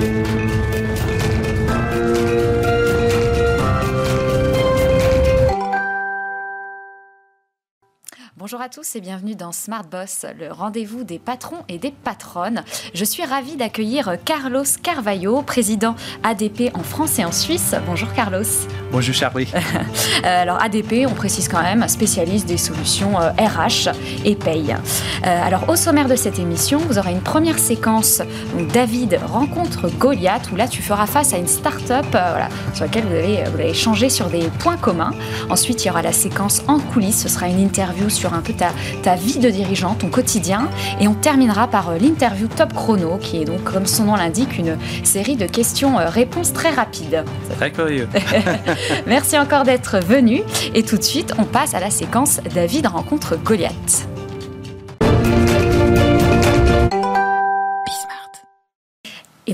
Thank 0.00 0.28
you. 0.28 0.29
Bonjour 8.50 8.64
à 8.64 8.68
tous 8.68 8.96
et 8.96 9.00
bienvenue 9.00 9.36
dans 9.36 9.52
Smart 9.52 9.84
Boss, 9.84 10.26
le 10.36 10.50
rendez-vous 10.50 11.04
des 11.04 11.20
patrons 11.20 11.62
et 11.68 11.78
des 11.78 11.92
patronnes. 11.92 12.64
Je 12.94 13.04
suis 13.04 13.24
ravie 13.24 13.54
d'accueillir 13.54 14.16
Carlos 14.24 14.64
Carvalho, 14.82 15.42
président 15.42 15.94
ADP 16.24 16.74
en 16.74 16.82
France 16.82 17.20
et 17.20 17.24
en 17.24 17.30
Suisse. 17.30 17.76
Bonjour 17.86 18.12
Carlos. 18.12 18.42
Bonjour 18.90 19.14
Charlie. 19.14 19.46
Euh, 20.24 20.42
alors 20.42 20.60
ADP, 20.60 21.06
on 21.08 21.14
précise 21.14 21.48
quand 21.48 21.62
même, 21.62 21.88
spécialiste 21.88 22.46
des 22.46 22.58
solutions 22.58 23.14
RH 23.14 23.88
euh, 23.88 23.92
et 24.24 24.34
paye. 24.34 24.74
Euh, 24.74 25.46
alors 25.46 25.66
au 25.68 25.76
sommaire 25.76 26.08
de 26.08 26.16
cette 26.16 26.38
émission, 26.38 26.78
vous 26.78 26.98
aurez 26.98 27.12
une 27.12 27.22
première 27.22 27.58
séquence 27.58 28.20
où 28.54 28.64
David 28.64 29.18
rencontre 29.24 29.88
Goliath, 29.88 30.50
où 30.52 30.56
là 30.56 30.68
tu 30.68 30.82
feras 30.82 31.06
face 31.06 31.32
à 31.32 31.38
une 31.38 31.46
start-up 31.46 32.04
voilà, 32.10 32.48
sur 32.74 32.84
laquelle 32.84 33.04
vous 33.04 33.14
allez, 33.14 33.44
vous 33.50 33.60
allez 33.60 33.70
échanger 33.70 34.10
sur 34.10 34.28
des 34.28 34.50
points 34.58 34.76
communs. 34.76 35.12
Ensuite, 35.48 35.84
il 35.84 35.88
y 35.88 35.90
aura 35.90 36.02
la 36.02 36.12
séquence 36.12 36.62
en 36.66 36.78
coulisses, 36.78 37.22
ce 37.22 37.28
sera 37.30 37.48
une 37.48 37.60
interview 37.60 38.10
sur 38.10 38.34
un 38.34 38.39
peu 38.40 38.52
ta, 38.52 38.70
ta 39.02 39.14
vie 39.14 39.38
de 39.38 39.50
dirigeant, 39.50 39.94
ton 39.94 40.08
quotidien. 40.08 40.68
Et 41.00 41.08
on 41.08 41.14
terminera 41.14 41.68
par 41.68 41.92
l'interview 41.98 42.48
Top 42.48 42.72
Chrono, 42.72 43.18
qui 43.18 43.42
est 43.42 43.44
donc, 43.44 43.64
comme 43.64 43.86
son 43.86 44.04
nom 44.04 44.16
l'indique, 44.16 44.58
une 44.58 44.76
série 45.04 45.36
de 45.36 45.46
questions-réponses 45.46 46.52
très 46.52 46.70
rapides. 46.70 47.24
C'est 47.48 47.56
très 47.56 47.70
curieux. 47.70 48.08
Merci 49.06 49.38
encore 49.38 49.64
d'être 49.64 49.98
venu. 49.98 50.42
Et 50.74 50.82
tout 50.82 50.96
de 50.96 51.02
suite, 51.02 51.32
on 51.38 51.44
passe 51.44 51.74
à 51.74 51.80
la 51.80 51.90
séquence 51.90 52.40
David 52.54 52.86
rencontre 52.86 53.36
Goliath. 53.36 54.08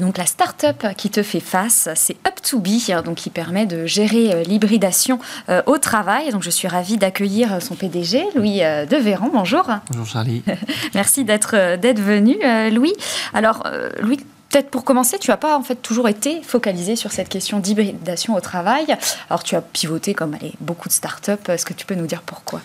Donc 0.06 0.18
la 0.18 0.26
start-up 0.26 0.86
qui 0.96 1.10
te 1.10 1.24
fait 1.24 1.40
face, 1.40 1.88
c'est 1.96 2.16
Up2Be, 2.22 3.02
donc 3.02 3.16
qui 3.16 3.28
permet 3.28 3.66
de 3.66 3.86
gérer 3.86 4.32
euh, 4.32 4.42
l'hybridation 4.44 5.18
euh, 5.48 5.62
au 5.66 5.78
travail. 5.78 6.30
Donc 6.30 6.44
je 6.44 6.50
suis 6.50 6.68
ravie 6.68 6.96
d'accueillir 6.96 7.60
son 7.60 7.74
PDG, 7.74 8.24
Louis 8.36 8.62
euh, 8.62 8.86
Devéran. 8.86 9.30
Bonjour. 9.32 9.68
Bonjour 9.90 10.06
Charlie. 10.06 10.44
Merci 10.94 11.24
d'être 11.24 11.76
d'être 11.76 11.98
venu, 11.98 12.36
Louis. 12.70 12.92
Alors 13.34 13.64
Louis, 14.00 14.18
Peut-être 14.48 14.70
pour 14.70 14.84
commencer, 14.84 15.18
tu 15.18 15.32
n'as 15.32 15.36
pas 15.36 15.58
en 15.58 15.62
fait 15.62 15.74
toujours 15.74 16.08
été 16.08 16.40
focalisé 16.40 16.94
sur 16.94 17.10
cette 17.10 17.28
question 17.28 17.58
d'hybridation 17.58 18.36
au 18.36 18.40
travail. 18.40 18.86
Alors 19.28 19.42
tu 19.42 19.56
as 19.56 19.60
pivoté 19.60 20.14
comme 20.14 20.34
allez, 20.34 20.52
beaucoup 20.60 20.88
de 20.88 20.94
startups. 20.94 21.32
Est-ce 21.48 21.66
que 21.66 21.74
tu 21.74 21.84
peux 21.84 21.96
nous 21.96 22.06
dire 22.06 22.22
pourquoi? 22.22 22.60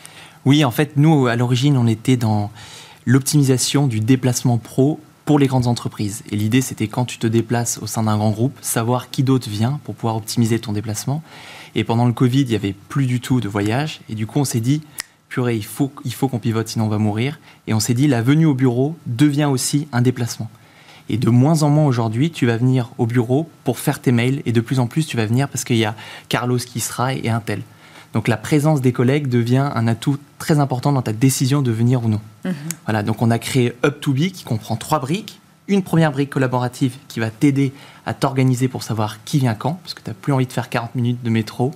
Oui, 0.46 0.64
en 0.64 0.70
fait, 0.70 0.92
nous 0.96 1.26
à 1.26 1.36
l'origine, 1.36 1.78
on 1.78 1.88
était 1.88 2.18
dans 2.18 2.52
l'optimisation 3.08 3.88
du 3.88 4.00
déplacement 4.00 4.60
pro 4.60 5.00
pour 5.32 5.40
les 5.40 5.48
grandes 5.48 5.68
entreprises. 5.68 6.24
Et 6.30 6.36
l'idée, 6.36 6.60
c'était 6.60 6.90
quand 6.90 7.06
tu 7.06 7.18
te 7.18 7.26
déplaces 7.26 7.80
au 7.82 7.88
sein 7.88 8.04
d'un 8.04 8.18
grand 8.18 8.32
groupe, 8.32 8.58
savoir 8.60 9.10
qui 9.12 9.24
d'autre 9.24 9.48
vient 9.48 9.80
pour 9.86 9.96
pouvoir 9.96 10.18
optimiser 10.18 10.60
ton 10.60 10.74
déplacement. 10.74 11.24
Et 11.74 11.86
pendant 11.86 12.06
le 12.06 12.12
Covid, 12.12 12.42
il 12.42 12.50
n'y 12.50 12.56
avait 12.56 12.76
plus 12.90 13.06
du 13.06 13.22
tout 13.22 13.40
de 13.40 13.48
voyage. 13.48 14.02
Et 14.10 14.16
du 14.16 14.28
coup, 14.28 14.40
on 14.40 14.44
s'est 14.44 14.60
dit, 14.60 14.82
purée, 15.30 15.56
il 15.56 15.64
faut, 15.64 15.90
il 16.04 16.14
faut 16.14 16.28
qu'on 16.28 16.40
pivote, 16.40 16.68
sinon 16.68 16.88
on 16.88 16.90
va 16.90 16.98
mourir. 16.98 17.40
Et 17.66 17.74
on 17.74 17.80
s'est 17.80 17.94
dit, 17.94 18.10
la 18.10 18.22
venue 18.22 18.46
au 18.46 18.54
bureau 18.54 18.98
devient 19.06 19.46
aussi 19.46 19.88
un 19.94 20.02
déplacement. 20.02 20.50
Et 21.08 21.16
de 21.16 21.30
moins 21.30 21.64
en 21.64 21.70
moins 21.70 21.86
aujourd'hui, 21.86 22.30
tu 22.30 22.46
vas 22.46 22.58
venir 22.58 22.90
au 22.98 23.06
bureau 23.06 23.50
pour 23.64 23.80
faire 23.80 24.02
tes 24.02 24.12
mails. 24.12 24.42
Et 24.46 24.52
de 24.52 24.60
plus 24.60 24.82
en 24.82 24.88
plus, 24.88 25.08
tu 25.08 25.16
vas 25.16 25.28
venir 25.28 25.48
parce 25.48 25.64
qu'il 25.64 25.78
y 25.78 25.86
a 25.86 25.96
Carlos 26.28 26.58
qui 26.58 26.82
sera 26.82 27.14
et 27.14 27.30
un 27.30 27.40
tel. 27.40 27.62
Donc 28.14 28.28
la 28.28 28.36
présence 28.36 28.82
des 28.82 28.92
collègues 28.92 29.28
devient 29.28 29.70
un 29.74 29.88
atout 29.88 30.18
très 30.40 30.60
important 30.60 30.92
dans 30.92 31.02
ta 31.02 31.14
décision 31.14 31.62
de 31.62 31.72
venir 31.72 32.04
ou 32.04 32.10
non. 32.10 32.20
Mhm. 32.44 32.54
Voilà, 32.86 33.04
donc 33.04 33.22
on 33.22 33.32
a 33.32 33.40
créé 33.40 33.74
Up2Be 33.84 34.32
qui 34.32 34.44
comprend 34.44 34.76
trois 34.76 35.00
briques. 35.00 35.40
Une 35.68 35.84
première 35.84 36.12
brique 36.12 36.30
collaborative 36.32 36.96
qui 37.08 37.20
va 37.20 37.30
t'aider 37.30 37.72
à 38.06 38.14
t'organiser 38.14 38.68
pour 38.68 38.84
savoir 38.84 39.24
qui 39.24 39.40
vient 39.40 39.54
quand, 39.54 39.80
parce 39.84 39.94
que 39.94 40.02
tu 40.02 40.10
n'as 40.10 40.16
plus 40.16 40.34
envie 40.34 40.48
de 40.48 40.52
faire 40.52 40.70
40 40.70 40.96
minutes 40.96 41.24
de 41.24 41.30
métro. 41.30 41.72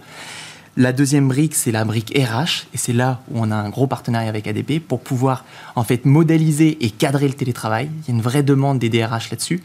La 0.78 0.92
deuxième 0.92 1.30
brique, 1.30 1.56
c'est 1.56 1.72
la 1.72 1.86
brique 1.86 2.12
RH, 2.17 2.67
et 2.73 2.78
c'est 2.78 2.92
là 2.92 3.22
où 3.31 3.39
on 3.39 3.50
a 3.50 3.56
un 3.56 3.70
gros 3.70 3.88
partenariat 3.88 4.28
avec 4.28 4.46
ADP 4.46 4.79
pour 4.85 5.00
pouvoir 5.00 5.46
en 5.78 5.85
fait 5.85 6.03
modéliser 6.03 6.84
et 6.84 6.90
cadrer 6.90 7.29
le 7.29 7.34
télétravail. 7.34 7.90
Il 8.02 8.08
y 8.09 8.12
a 8.12 8.16
une 8.16 8.22
vraie 8.22 8.44
demande 8.44 8.78
des 8.78 8.90
DRH 8.90 9.29
là-dessus. 9.29 9.63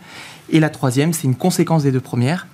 Et 0.50 0.60
la 0.60 0.70
troisième, 0.70 1.12
c'est 1.12 1.24
une 1.24 1.34
conséquence 1.34 1.82
des 1.82 1.90
deux 1.90 2.00
premières. 2.00 2.46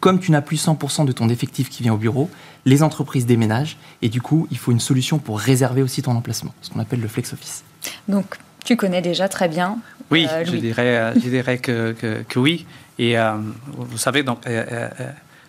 Comme 0.00 0.18
tu 0.18 0.30
n'as 0.30 0.40
plus 0.40 0.64
100% 0.64 1.04
de 1.04 1.12
ton 1.12 1.28
effectif 1.28 1.68
qui 1.68 1.82
vient 1.82 1.92
au 1.92 1.98
bureau, 1.98 2.30
les 2.64 2.82
entreprises 2.82 3.26
déménagent 3.26 3.76
et 4.02 4.08
du 4.08 4.20
coup, 4.20 4.46
il 4.50 4.58
faut 4.58 4.72
une 4.72 4.80
solution 4.80 5.18
pour 5.18 5.38
réserver 5.38 5.82
aussi 5.82 6.02
ton 6.02 6.12
emplacement, 6.12 6.54
ce 6.62 6.70
qu'on 6.70 6.80
appelle 6.80 7.00
le 7.00 7.08
flex 7.08 7.32
office. 7.32 7.64
Donc, 8.08 8.36
tu 8.64 8.76
connais 8.76 9.02
déjà 9.02 9.28
très 9.28 9.48
bien. 9.48 9.78
Oui, 10.10 10.26
euh, 10.30 10.44
je 10.44 10.56
dirais, 10.56 10.96
euh, 10.96 11.14
je 11.14 11.28
dirais 11.28 11.58
que, 11.58 11.92
que, 11.92 12.38
oui. 12.38 12.66
Et 12.98 13.18
euh, 13.18 13.34
vous 13.76 13.98
savez, 13.98 14.22
donc, 14.22 14.46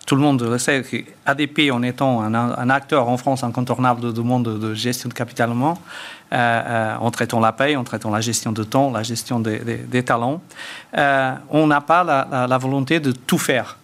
tout 0.06 0.14
le 0.14 0.22
monde 0.22 0.40
le 0.42 0.56
sait, 0.56 0.84
ADP, 1.26 1.70
en 1.72 1.82
étant 1.82 2.22
un, 2.22 2.70
acteur 2.70 3.08
en 3.08 3.16
France 3.16 3.42
incontournable 3.42 4.12
du 4.12 4.20
monde 4.20 4.58
de 4.60 4.72
gestion 4.72 5.08
de 5.08 5.14
capital 5.14 5.50
humain, 5.50 5.74
euh, 6.32 6.36
euh, 6.36 6.96
en 7.00 7.10
traitant 7.10 7.40
la 7.40 7.52
paie, 7.52 7.74
en 7.74 7.84
traitant 7.84 8.10
la 8.10 8.20
gestion 8.20 8.52
de 8.52 8.62
temps, 8.62 8.92
la 8.92 9.02
gestion 9.02 9.40
des, 9.40 10.02
talents, 10.04 10.40
euh, 10.96 11.34
on 11.50 11.66
n'a 11.66 11.80
pas 11.80 12.04
la, 12.04 12.58
volonté 12.58 13.00
de 13.00 13.10
tout 13.10 13.38
faire. 13.38 13.78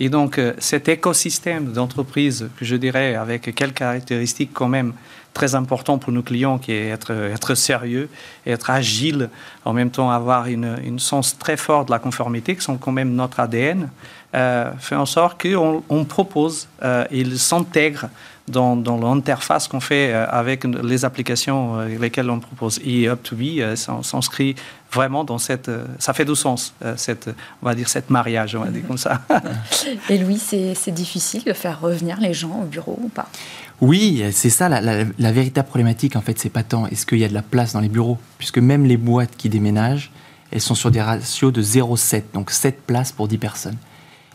Et 0.00 0.08
donc, 0.08 0.40
cet 0.58 0.88
écosystème 0.88 1.72
d'entreprise, 1.72 2.48
que 2.58 2.64
je 2.64 2.74
dirais, 2.74 3.14
avec 3.14 3.54
quelques 3.54 3.74
caractéristiques 3.74 4.50
quand 4.52 4.68
même 4.68 4.92
très 5.34 5.54
importantes 5.54 6.02
pour 6.02 6.12
nos 6.12 6.22
clients, 6.22 6.58
qui 6.58 6.72
est 6.72 6.88
être, 6.88 7.12
être 7.12 7.54
sérieux, 7.54 8.08
être 8.46 8.70
agile, 8.70 9.28
en 9.64 9.72
même 9.72 9.90
temps 9.90 10.10
avoir 10.10 10.46
une, 10.46 10.78
une 10.84 10.98
sens 10.98 11.38
très 11.38 11.56
fort 11.56 11.84
de 11.84 11.90
la 11.90 11.98
conformité, 11.98 12.56
qui 12.56 12.62
sont 12.62 12.76
quand 12.76 12.92
même 12.92 13.14
notre 13.14 13.40
ADN, 13.40 13.88
euh, 14.34 14.72
fait 14.78 14.96
en 14.96 15.06
sorte 15.06 15.40
qu'on 15.40 15.84
on 15.88 16.04
propose, 16.04 16.66
euh, 16.82 17.04
il 17.12 17.38
s'intègre 17.38 18.08
dans, 18.48 18.76
dans 18.76 18.98
l'interface 18.98 19.68
qu'on 19.68 19.80
fait 19.80 20.12
euh, 20.12 20.26
avec 20.28 20.64
les 20.64 21.04
applications 21.04 21.80
lesquelles 21.82 22.30
on 22.30 22.40
propose. 22.40 22.78
Et 22.84 23.06
Up2Be 23.06 23.76
s'inscrit 24.02 24.54
vraiment 24.92 25.24
dans 25.24 25.38
cette... 25.38 25.70
ça 25.98 26.12
fait 26.12 26.24
du 26.24 26.36
sens, 26.36 26.72
cette, 26.96 27.28
on 27.62 27.66
va 27.66 27.74
dire, 27.74 27.88
cette 27.88 28.10
mariage, 28.10 28.54
on 28.54 28.60
va 28.60 28.70
dire 28.70 28.86
comme 28.86 28.98
ça. 28.98 29.22
Et 30.08 30.18
Louis, 30.18 30.38
c'est 30.38 30.92
difficile 30.92 31.42
de 31.44 31.52
faire 31.52 31.80
revenir 31.80 32.20
les 32.20 32.32
gens 32.32 32.60
au 32.62 32.66
bureau 32.66 32.98
ou 33.02 33.08
pas? 33.08 33.28
Oui, 33.80 34.22
c'est 34.30 34.50
ça 34.50 34.68
la, 34.68 34.80
la, 34.80 35.32
véritable 35.32 35.66
problématique 35.66 36.14
en 36.14 36.20
fait, 36.20 36.38
c'est 36.38 36.48
pas 36.48 36.62
tant 36.62 36.86
est-ce 36.86 37.06
qu'il 37.06 37.18
y 37.18 37.24
a 37.24 37.28
de 37.28 37.34
la 37.34 37.42
place 37.42 37.72
dans 37.72 37.80
les 37.80 37.88
bureaux, 37.88 38.18
puisque 38.38 38.58
même 38.58 38.84
les 38.84 38.96
boîtes 38.96 39.36
qui 39.36 39.48
déménagent, 39.48 40.12
elles 40.54 40.60
sont 40.60 40.76
sur 40.76 40.90
des 40.92 41.02
ratios 41.02 41.52
de 41.52 41.62
0,7, 41.62 42.22
donc 42.32 42.52
7 42.52 42.82
places 42.86 43.10
pour 43.10 43.26
10 43.26 43.38
personnes. 43.38 43.76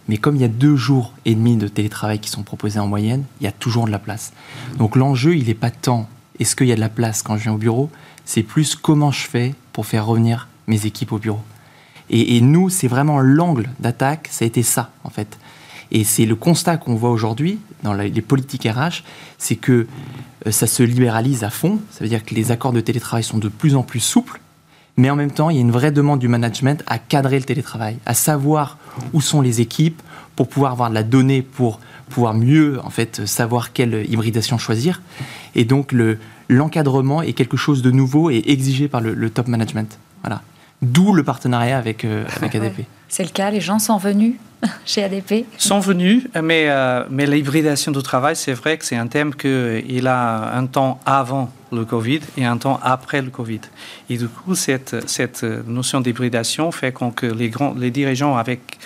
Mais 0.09 0.17
comme 0.17 0.35
il 0.35 0.41
y 0.41 0.45
a 0.45 0.49
deux 0.49 0.75
jours 0.75 1.13
et 1.25 1.35
demi 1.35 1.55
de 1.55 1.67
télétravail 1.67 2.17
qui 2.17 2.31
sont 2.31 2.41
proposés 2.41 2.79
en 2.79 2.87
moyenne, 2.87 3.25
il 3.39 3.43
y 3.43 3.47
a 3.47 3.51
toujours 3.51 3.85
de 3.85 3.91
la 3.91 3.99
place. 3.99 4.33
Donc 4.79 4.95
l'enjeu, 4.95 5.37
il 5.37 5.45
n'est 5.45 5.53
pas 5.53 5.69
tant 5.69 6.09
est-ce 6.39 6.55
qu'il 6.55 6.65
y 6.65 6.71
a 6.71 6.75
de 6.75 6.79
la 6.79 6.89
place 6.89 7.21
quand 7.21 7.37
je 7.37 7.43
viens 7.43 7.53
au 7.53 7.57
bureau, 7.57 7.91
c'est 8.25 8.41
plus 8.41 8.75
comment 8.75 9.11
je 9.11 9.27
fais 9.27 9.53
pour 9.71 9.85
faire 9.85 10.07
revenir 10.07 10.47
mes 10.65 10.87
équipes 10.87 11.11
au 11.11 11.19
bureau. 11.19 11.41
Et, 12.09 12.41
nous, 12.41 12.69
c'est 12.69 12.87
vraiment 12.87 13.19
l'angle 13.19 13.69
d'attaque, 13.79 14.29
ça 14.31 14.45
a 14.45 14.47
été 14.47 14.63
ça, 14.63 14.89
en 15.03 15.11
fait. 15.11 15.37
Et 15.91 16.03
c'est 16.03 16.25
le 16.25 16.35
constat 16.35 16.77
qu'on 16.77 16.95
voit 16.95 17.11
aujourd'hui 17.11 17.59
dans 17.83 17.93
les 17.93 18.21
politiques 18.21 18.63
RH, 18.63 19.03
c'est 19.37 19.57
que 19.57 19.85
euh, 20.47 20.51
ça 20.51 20.65
se 20.65 20.81
libéralise 20.81 21.43
à 21.43 21.51
fond, 21.51 21.79
ça 21.91 22.03
veut 22.03 22.09
dire 22.09 22.25
que 22.25 22.33
les 22.33 22.49
accords 22.49 22.73
de 22.73 22.81
télétravail 22.81 23.23
sont 23.23 23.37
de 23.37 23.47
plus 23.47 23.75
en 23.75 23.83
plus 23.83 23.99
souples, 23.99 24.41
mais 24.99 25.09
en 25.09 25.15
même 25.15 25.31
temps, 25.31 25.49
il 25.49 25.55
y 25.55 25.59
a 25.59 25.61
une 25.61 25.71
vraie 25.71 25.93
demande 25.93 26.19
du 26.19 26.27
management 26.27 26.83
à 26.85 26.99
cadrer 26.99 27.39
le 27.39 27.45
télétravail, 27.45 27.97
à 28.05 28.13
savoir 28.13 28.77
où 29.13 29.21
sont 29.21 29.39
les 29.39 29.61
équipes 29.61 30.01
pour 30.35 30.49
pouvoir 30.49 30.73
avoir 30.73 30.89
de 30.89 30.95
la 30.95 31.03
donnée, 31.03 31.41
pour 31.41 31.79
pouvoir 32.09 32.33
mieux 32.33 32.81
en 32.83 32.89
fait 32.89 33.25
savoir 33.25 33.71
quelle 33.71 34.05
hybridation 34.11 34.57
choisir. 34.57 35.01
Et 35.55 35.63
donc 35.63 35.93
le 35.93 36.17
l'encadrement 36.49 37.21
est 37.21 37.31
quelque 37.31 37.55
chose 37.55 37.81
de 37.81 37.91
nouveau 37.91 38.29
et 38.29 38.43
exigé 38.47 38.89
par 38.89 38.99
le, 38.99 39.29
top 39.29 39.47
management. 39.47 39.97
Voilà. 40.21 40.41
D'où 40.81 41.13
le 41.13 41.23
partenariat 41.23 41.77
avec, 41.77 42.03
euh, 42.03 42.25
avec 42.35 42.55
ADP. 42.55 42.81
C'est 43.07 43.23
le 43.23 43.29
cas, 43.29 43.51
les 43.51 43.61
gens 43.61 43.79
sont 43.79 43.97
venus 43.97 44.35
chez 44.85 45.03
ADP 45.03 45.45
Sont 45.57 45.79
venus, 45.79 46.27
mais, 46.43 46.65
euh, 46.67 47.05
mais 47.09 47.25
l'hybridation 47.25 47.93
du 47.93 48.03
travail, 48.03 48.35
c'est 48.35 48.53
vrai 48.53 48.77
que 48.77 48.85
c'est 48.85 48.97
un 48.97 49.07
thème 49.07 49.33
qu'il 49.33 50.07
a 50.07 50.57
un 50.57 50.65
temps 50.65 50.99
avant 51.05 51.51
le 51.71 51.85
Covid 51.85 52.21
et 52.37 52.45
un 52.45 52.57
temps 52.57 52.79
après 52.83 53.21
le 53.21 53.29
Covid. 53.29 53.61
Et 54.09 54.17
du 54.17 54.27
coup, 54.27 54.55
cette, 54.55 55.07
cette 55.09 55.43
notion 55.43 56.01
d'hybridation 56.01 56.71
fait 56.71 56.93
que 56.93 57.25
les, 57.25 57.49
grands, 57.49 57.73
les 57.73 57.91
dirigeants 57.91 58.37
avec 58.37 58.77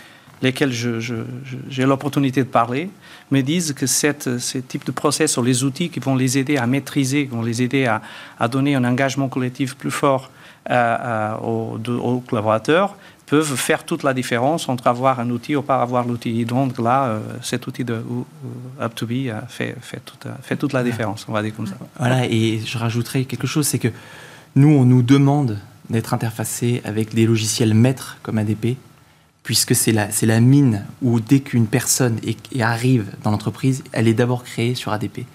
lesquels 0.42 0.74
j'ai 0.74 1.86
l'opportunité 1.86 2.44
de 2.44 2.50
parler 2.50 2.90
me 3.32 3.42
disent 3.42 3.74
que 3.74 3.88
cette, 3.88 4.38
ce 4.40 4.58
type 4.58 4.86
de 4.86 4.92
process 4.92 5.32
sur 5.32 5.42
les 5.42 5.64
outils 5.64 5.90
qui 5.90 6.00
vont 6.00 6.16
les 6.16 6.38
aider 6.38 6.58
à 6.58 6.68
maîtriser, 6.68 7.26
qui 7.26 7.32
vont 7.32 7.42
les 7.42 7.62
aider 7.62 7.86
à, 7.86 8.02
à 8.40 8.48
donner 8.48 8.76
un 8.76 8.84
engagement 8.84 9.30
collectif 9.30 9.76
plus 9.76 9.92
fort 9.92 10.30
euh, 10.70 10.98
euh, 11.02 11.98
aux, 11.98 12.20
collaborateurs, 12.22 12.96
peuvent 13.34 13.56
faire 13.56 13.84
toute 13.84 14.04
la 14.04 14.14
différence 14.14 14.70
entre 14.70 14.86
avoir 14.86 15.20
un 15.20 15.32
outil 15.32 15.56
ou 15.56 15.64
pas 15.64 15.82
avoir 15.82 16.06
l'outil. 16.06 16.46
Donc 16.46 16.78
là, 16.78 17.06
euh, 17.06 17.20
cet 17.42 17.66
outil 17.66 17.84
de 17.84 18.00
Up2Be 18.80 19.34
fait, 19.48 19.76
fait, 19.82 20.02
toute, 20.06 20.28
fait 20.44 20.56
toute 20.56 20.72
la 20.72 20.84
différence, 20.84 21.26
on 21.28 21.32
va 21.32 21.42
dire 21.42 21.56
comme 21.56 21.66
ça. 21.66 21.74
Voilà, 21.98 22.28
et 22.28 22.62
je 22.64 22.78
rajouterai 22.78 23.26
quelque 23.26 23.48
chose, 23.48 23.66
c'est 23.66 23.80
que 23.80 23.88
nous, 24.56 24.68
on 24.68 24.86
nous 24.86 25.02
demande 25.02 25.58
d'être 25.90 26.14
interfacés 26.14 26.84
avec 26.86 27.16
des 27.16 27.26
logiciels 27.26 27.74
maîtres 27.74 28.18
comme 28.22 28.38
ADP, 28.38 28.78
puisque 29.42 29.74
c'est 29.74 29.94
la 29.94 30.40
mine 30.40 30.86
où 31.02 31.20
dès 31.20 31.40
qu'une 31.40 31.66
personne 31.66 32.20
arrive 32.60 33.08
dans 33.24 33.32
l'entreprise, 33.32 33.84
elle 33.94 34.08
est 34.08 34.14
d'abord 34.14 34.44
créée 34.44 34.76
sur 34.76 34.94
ADP. 34.94 35.26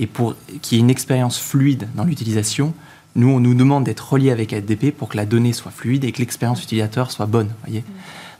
Et 0.00 0.08
pour 0.08 0.34
qu'il 0.60 0.76
y 0.76 0.80
ait 0.80 0.82
une 0.82 0.90
expérience 0.90 1.38
fluide 1.38 1.86
dans 1.94 2.02
l'utilisation, 2.02 2.74
nous, 3.18 3.30
on 3.30 3.40
nous 3.40 3.54
demande 3.54 3.82
d'être 3.82 4.12
relié 4.12 4.30
avec 4.30 4.52
ADP 4.52 4.92
pour 4.96 5.08
que 5.08 5.16
la 5.16 5.26
donnée 5.26 5.52
soit 5.52 5.72
fluide 5.72 6.04
et 6.04 6.12
que 6.12 6.20
l'expérience 6.20 6.62
utilisateur 6.62 7.10
soit 7.10 7.26
bonne. 7.26 7.50
Voyez 7.66 7.82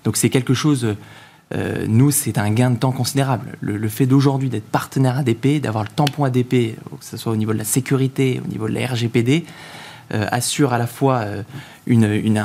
Donc 0.05 0.17
c'est 0.17 0.31
quelque 0.31 0.55
chose, 0.55 0.95
euh, 1.53 1.85
nous, 1.89 2.13
c'est 2.13 2.39
un 2.39 2.49
gain 2.51 2.71
de 2.71 2.79
temps 2.79 2.93
considérable. 2.93 3.57
Le, 3.61 3.89
fait 3.89 4.07
d'aujourd'hui 4.07 4.49
d'être 4.49 4.69
partenaire 4.71 5.19
ADP, 5.19 5.61
d'avoir 5.61 5.83
le 5.83 5.91
tampon 5.91 6.23
ADP, 6.23 6.77
que 6.77 7.05
ce 7.05 7.17
soit 7.17 7.33
au 7.33 7.37
niveau 7.37 7.53
de 7.53 7.59
la 7.59 7.65
sécurité, 7.65 8.41
au 8.45 8.49
niveau 8.49 8.69
de 8.69 8.75
la 8.75 8.87
RGPD, 8.87 9.45
assure 10.11 10.73
à 10.73 10.79
la 10.79 10.87
fois 10.87 11.19
euh, 11.19 11.43
une, 11.87 12.05
une, 12.05 12.45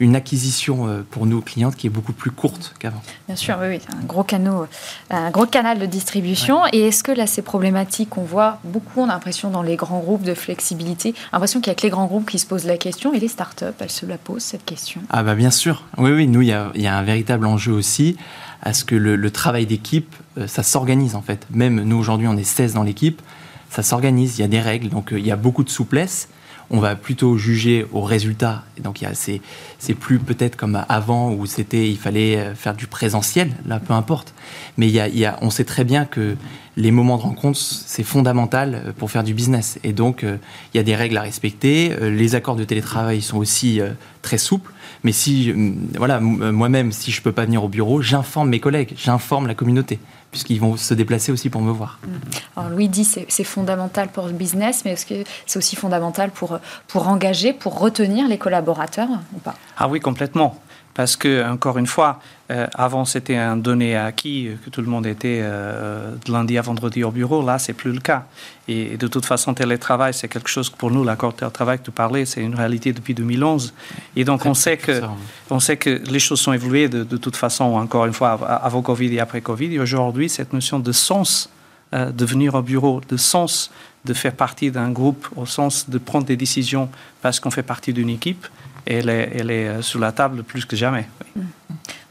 une 0.00 0.16
acquisition 0.16 0.88
euh, 0.88 1.02
pour 1.10 1.26
nos 1.26 1.40
clientes 1.40 1.76
qui 1.76 1.86
est 1.86 1.90
beaucoup 1.90 2.12
plus 2.12 2.30
courte 2.30 2.74
qu'avant. 2.78 3.02
Bien 3.26 3.36
sûr, 3.36 3.56
oui, 3.60 3.66
oui, 3.68 3.80
un 3.90 4.04
gros, 4.04 4.22
canal, 4.22 4.68
un 5.10 5.30
gros 5.30 5.46
canal 5.46 5.78
de 5.78 5.86
distribution. 5.86 6.62
Et 6.72 6.88
est-ce 6.88 7.02
que 7.02 7.12
là, 7.12 7.26
ces 7.26 7.42
problématiques 7.42 8.10
qu'on 8.10 8.24
voit 8.24 8.58
beaucoup, 8.64 9.00
on 9.00 9.04
a 9.04 9.12
l'impression 9.12 9.50
dans 9.50 9.62
les 9.62 9.76
grands 9.76 10.00
groupes 10.00 10.22
de 10.22 10.34
flexibilité, 10.34 11.14
l'impression 11.32 11.60
qu'il 11.60 11.70
n'y 11.70 11.72
a 11.72 11.76
que 11.76 11.82
les 11.82 11.90
grands 11.90 12.06
groupes 12.06 12.28
qui 12.28 12.38
se 12.38 12.46
posent 12.46 12.66
la 12.66 12.78
question 12.78 13.12
et 13.12 13.18
les 13.18 13.28
startups, 13.28 13.64
elles 13.78 13.90
se 13.90 14.06
la 14.06 14.18
posent 14.18 14.42
cette 14.42 14.64
question? 14.64 15.02
Ah 15.10 15.22
bah 15.22 15.34
bien 15.34 15.50
sûr, 15.50 15.84
oui, 15.98 16.10
oui, 16.12 16.26
nous, 16.26 16.42
il 16.42 16.48
y 16.48 16.52
a, 16.52 16.70
y 16.74 16.86
a, 16.86 16.96
un 16.96 17.02
véritable 17.02 17.46
enjeu 17.46 17.72
aussi 17.72 18.16
à 18.62 18.72
ce 18.72 18.84
que 18.84 18.94
le, 18.94 19.16
le 19.16 19.30
travail 19.30 19.66
d'équipe, 19.66 20.14
ça 20.46 20.62
s'organise 20.62 21.14
en 21.16 21.22
fait. 21.22 21.46
Même 21.50 21.82
nous, 21.82 21.96
aujourd'hui, 21.96 22.28
on 22.28 22.36
est 22.36 22.44
16 22.44 22.74
dans 22.74 22.82
l'équipe, 22.82 23.20
ça 23.68 23.82
s'organise, 23.82 24.38
il 24.38 24.42
y 24.42 24.44
a 24.44 24.48
des 24.48 24.60
règles, 24.60 24.88
donc 24.88 25.08
il 25.12 25.26
y 25.26 25.30
a 25.30 25.36
beaucoup 25.36 25.64
de 25.64 25.68
souplesse 25.68 26.28
on 26.70 26.78
va 26.78 26.96
plutôt 26.96 27.36
juger 27.36 27.86
au 27.92 28.02
résultat. 28.02 28.64
Et 28.78 28.80
donc, 28.80 29.04
c'est 29.14 29.94
plus 29.94 30.18
peut-être 30.18 30.56
comme 30.56 30.82
avant 30.88 31.32
où 31.32 31.46
c'était, 31.46 31.88
il 31.88 31.98
fallait 31.98 32.36
euh, 32.36 32.54
faire 32.54 32.74
du 32.74 32.86
présentiel, 32.86 33.52
là, 33.66 33.80
peu 33.80 33.92
importe. 33.92 34.34
Mais 34.76 34.88
il 34.88 34.94
y 34.94 35.24
a, 35.24 35.38
on 35.42 35.50
sait 35.50 35.64
très 35.64 35.84
bien 35.84 36.04
que 36.04 36.36
les 36.76 36.90
moments 36.90 37.16
de 37.16 37.22
rencontre, 37.22 37.58
c'est 37.58 38.02
fondamental 38.02 38.74
euh, 38.74 38.92
pour 38.96 39.10
faire 39.10 39.24
du 39.24 39.34
business. 39.34 39.78
Et 39.84 39.92
donc, 39.92 40.24
euh, 40.24 40.36
il 40.72 40.78
y 40.78 40.80
a 40.80 40.82
des 40.82 40.96
règles 40.96 41.16
à 41.16 41.22
respecter. 41.22 41.94
Les 42.00 42.34
accords 42.34 42.56
de 42.56 42.64
télétravail 42.64 43.22
sont 43.22 43.38
aussi 43.38 43.80
très 44.22 44.38
souples. 44.38 44.72
Mais 45.04 45.12
si, 45.12 45.52
voilà, 45.96 46.18
moi-même, 46.18 46.90
si 46.90 47.10
je 47.10 47.20
peux 47.20 47.32
pas 47.32 47.44
venir 47.44 47.62
au 47.62 47.68
bureau, 47.68 48.00
j'informe 48.00 48.48
mes 48.48 48.60
collègues, 48.60 48.94
j'informe 48.96 49.46
la 49.46 49.54
communauté 49.54 49.98
puisqu'ils 50.34 50.58
vont 50.58 50.76
se 50.76 50.94
déplacer 50.94 51.30
aussi 51.30 51.48
pour 51.48 51.60
me 51.60 51.70
voir. 51.70 52.00
Mm. 52.02 52.10
Alors 52.56 52.70
Louis 52.70 52.88
dit 52.88 53.04
c'est, 53.04 53.24
c'est 53.28 53.44
fondamental 53.44 54.08
pour 54.08 54.26
le 54.26 54.32
business, 54.32 54.84
mais 54.84 54.90
est-ce 54.90 55.06
que 55.06 55.22
c'est 55.46 55.58
aussi 55.58 55.76
fondamental 55.76 56.32
pour, 56.32 56.58
pour 56.88 57.06
engager, 57.06 57.52
pour 57.52 57.78
retenir 57.78 58.26
les 58.26 58.36
collaborateurs 58.36 59.08
ou 59.32 59.38
pas? 59.38 59.54
Ah 59.78 59.86
oui, 59.86 60.00
complètement. 60.00 60.60
Parce 60.94 61.16
que, 61.16 61.50
encore 61.50 61.76
une 61.78 61.88
fois, 61.88 62.20
euh, 62.50 62.66
avant 62.74 63.04
c'était 63.04 63.36
un 63.36 63.56
donné 63.56 63.96
acquis 63.96 64.50
que 64.64 64.70
tout 64.70 64.80
le 64.80 64.86
monde 64.86 65.06
était 65.06 65.40
euh, 65.42 66.14
de 66.24 66.32
lundi 66.32 66.56
à 66.56 66.62
vendredi 66.62 67.02
au 67.02 67.10
bureau. 67.10 67.44
Là, 67.44 67.58
c'est 67.58 67.72
plus 67.72 67.92
le 67.92 68.00
cas. 68.00 68.26
Et, 68.68 68.96
de 68.96 69.06
toute 69.08 69.26
façon, 69.26 69.54
télétravail, 69.54 70.14
c'est 70.14 70.28
quelque 70.28 70.48
chose 70.48 70.70
que 70.70 70.76
pour 70.76 70.90
nous, 70.90 71.02
l'accord 71.02 71.34
télétravail 71.34 71.78
que 71.78 71.84
tu 71.84 71.90
parlais, 71.90 72.24
c'est 72.24 72.42
une 72.42 72.54
réalité 72.54 72.92
depuis 72.92 73.14
2011. 73.14 73.74
Et 74.14 74.24
donc, 74.24 74.46
on 74.46 74.54
sait, 74.54 74.76
que, 74.76 75.02
on 75.50 75.58
sait 75.58 75.76
que 75.76 76.00
les 76.08 76.20
choses 76.20 76.40
sont 76.40 76.52
évoluées 76.52 76.88
de, 76.88 77.16
toute 77.16 77.36
façon, 77.36 77.64
encore 77.64 78.06
une 78.06 78.12
fois, 78.12 78.32
avant 78.62 78.82
Covid 78.82 79.14
et 79.14 79.20
après 79.20 79.40
Covid. 79.40 79.74
Et 79.74 79.80
aujourd'hui, 79.80 80.28
cette 80.28 80.52
notion 80.52 80.78
de 80.78 80.92
sens 80.92 81.50
euh, 81.92 82.10
de 82.10 82.24
venir 82.24 82.54
au 82.54 82.62
bureau, 82.62 83.00
de 83.08 83.16
sens 83.16 83.70
de 84.04 84.14
faire 84.14 84.34
partie 84.34 84.70
d'un 84.70 84.90
groupe, 84.90 85.28
au 85.36 85.46
sens 85.46 85.88
de 85.88 85.98
prendre 85.98 86.26
des 86.26 86.36
décisions 86.36 86.88
parce 87.22 87.40
qu'on 87.40 87.50
fait 87.50 87.62
partie 87.62 87.92
d'une 87.92 88.10
équipe, 88.10 88.46
elle 88.86 89.08
est, 89.08 89.32
elle 89.34 89.50
est 89.50 89.68
euh, 89.68 89.82
sur 89.82 89.98
la 89.98 90.12
table 90.12 90.42
plus 90.42 90.64
que 90.64 90.76
jamais. 90.76 91.08
Mm. 91.36 91.42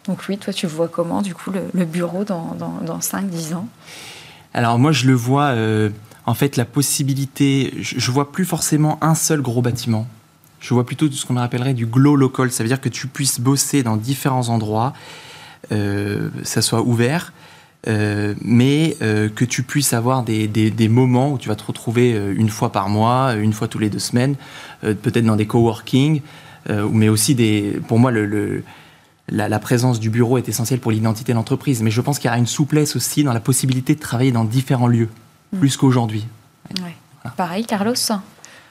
Donc 0.07 0.19
oui, 0.27 0.37
toi 0.37 0.51
tu 0.51 0.67
vois 0.67 0.87
comment 0.87 1.21
du 1.21 1.33
coup 1.33 1.51
le, 1.51 1.85
bureau 1.85 2.23
dans, 2.23 2.55
dans, 2.55 2.99
5-10 2.99 3.55
ans? 3.55 3.67
Alors 4.53 4.77
moi 4.77 4.91
je 4.91 5.07
le 5.07 5.13
vois, 5.13 5.47
euh, 5.47 5.89
en 6.25 6.33
fait 6.33 6.57
la 6.57 6.65
possibilité, 6.65 7.73
je, 7.79 7.95
ne 7.95 8.13
vois 8.13 8.31
plus 8.31 8.45
forcément 8.45 8.97
un 9.01 9.15
seul 9.15 9.41
gros 9.41 9.61
bâtiment. 9.61 10.07
Je 10.59 10.73
vois 10.73 10.85
plutôt 10.85 11.09
ce 11.09 11.25
qu'on 11.25 11.37
appellerait 11.37 11.73
du 11.73 11.85
glow 11.85 12.15
local, 12.15 12.51
ça 12.51 12.63
veut 12.63 12.69
dire 12.69 12.81
que 12.81 12.89
tu 12.89 13.07
puisses 13.07 13.39
bosser 13.39 13.83
dans 13.83 13.97
différents 13.97 14.49
endroits, 14.49 14.93
euh, 15.71 16.29
ça 16.43 16.61
soit 16.61 16.81
ouvert, 16.81 17.33
euh, 17.87 18.33
mais 18.41 18.97
que 18.99 19.45
tu 19.45 19.63
puisses 19.63 19.93
avoir 19.93 20.23
des, 20.23 20.47
des, 20.47 20.71
des, 20.71 20.87
moments 20.87 21.31
où 21.31 21.37
tu 21.37 21.49
vas 21.49 21.55
te 21.55 21.63
retrouver 21.63 22.11
une 22.35 22.49
fois 22.49 22.71
par 22.71 22.87
mois, 22.87 23.33
une 23.35 23.51
fois 23.51 23.67
tous 23.67 23.79
les 23.79 23.89
deux 23.89 23.99
semaines, 23.99 24.35
peut-être 24.81 25.25
dans 25.25 25.35
des 25.35 25.47
coworking, 25.47 26.21
euh, 26.21 26.21
mais 26.69 27.09
aussi 27.09 27.35
des, 27.35 27.81
pour 27.87 27.99
moi, 27.99 28.11
le, 28.11 28.63
la, 29.29 29.59
présence 29.59 29.99
du 29.99 30.09
bureau 30.09 30.37
est 30.37 30.49
essentielle 30.49 30.79
pour 30.79 30.91
l'identité 30.91 31.31
de 31.31 31.37
l'entreprise. 31.37 31.81
Mais 31.81 31.91
je 31.91 32.01
pense 32.01 32.19
qu'il 32.19 32.29
y 32.29 32.33
a 32.33 32.37
une 32.37 32.47
souplesse 32.47 32.95
aussi 32.95 33.23
dans 33.23 33.33
la 33.33 33.39
possibilité 33.39 33.95
de 33.95 33.99
travailler 33.99 34.31
dans 34.31 34.43
différents 34.43 34.87
lieux, 34.87 35.09
mm. 35.51 35.59
plus 35.59 35.77
qu'aujourd'hui. 35.77 36.25
Pareil, 37.37 37.65
Carlos? 37.65 37.93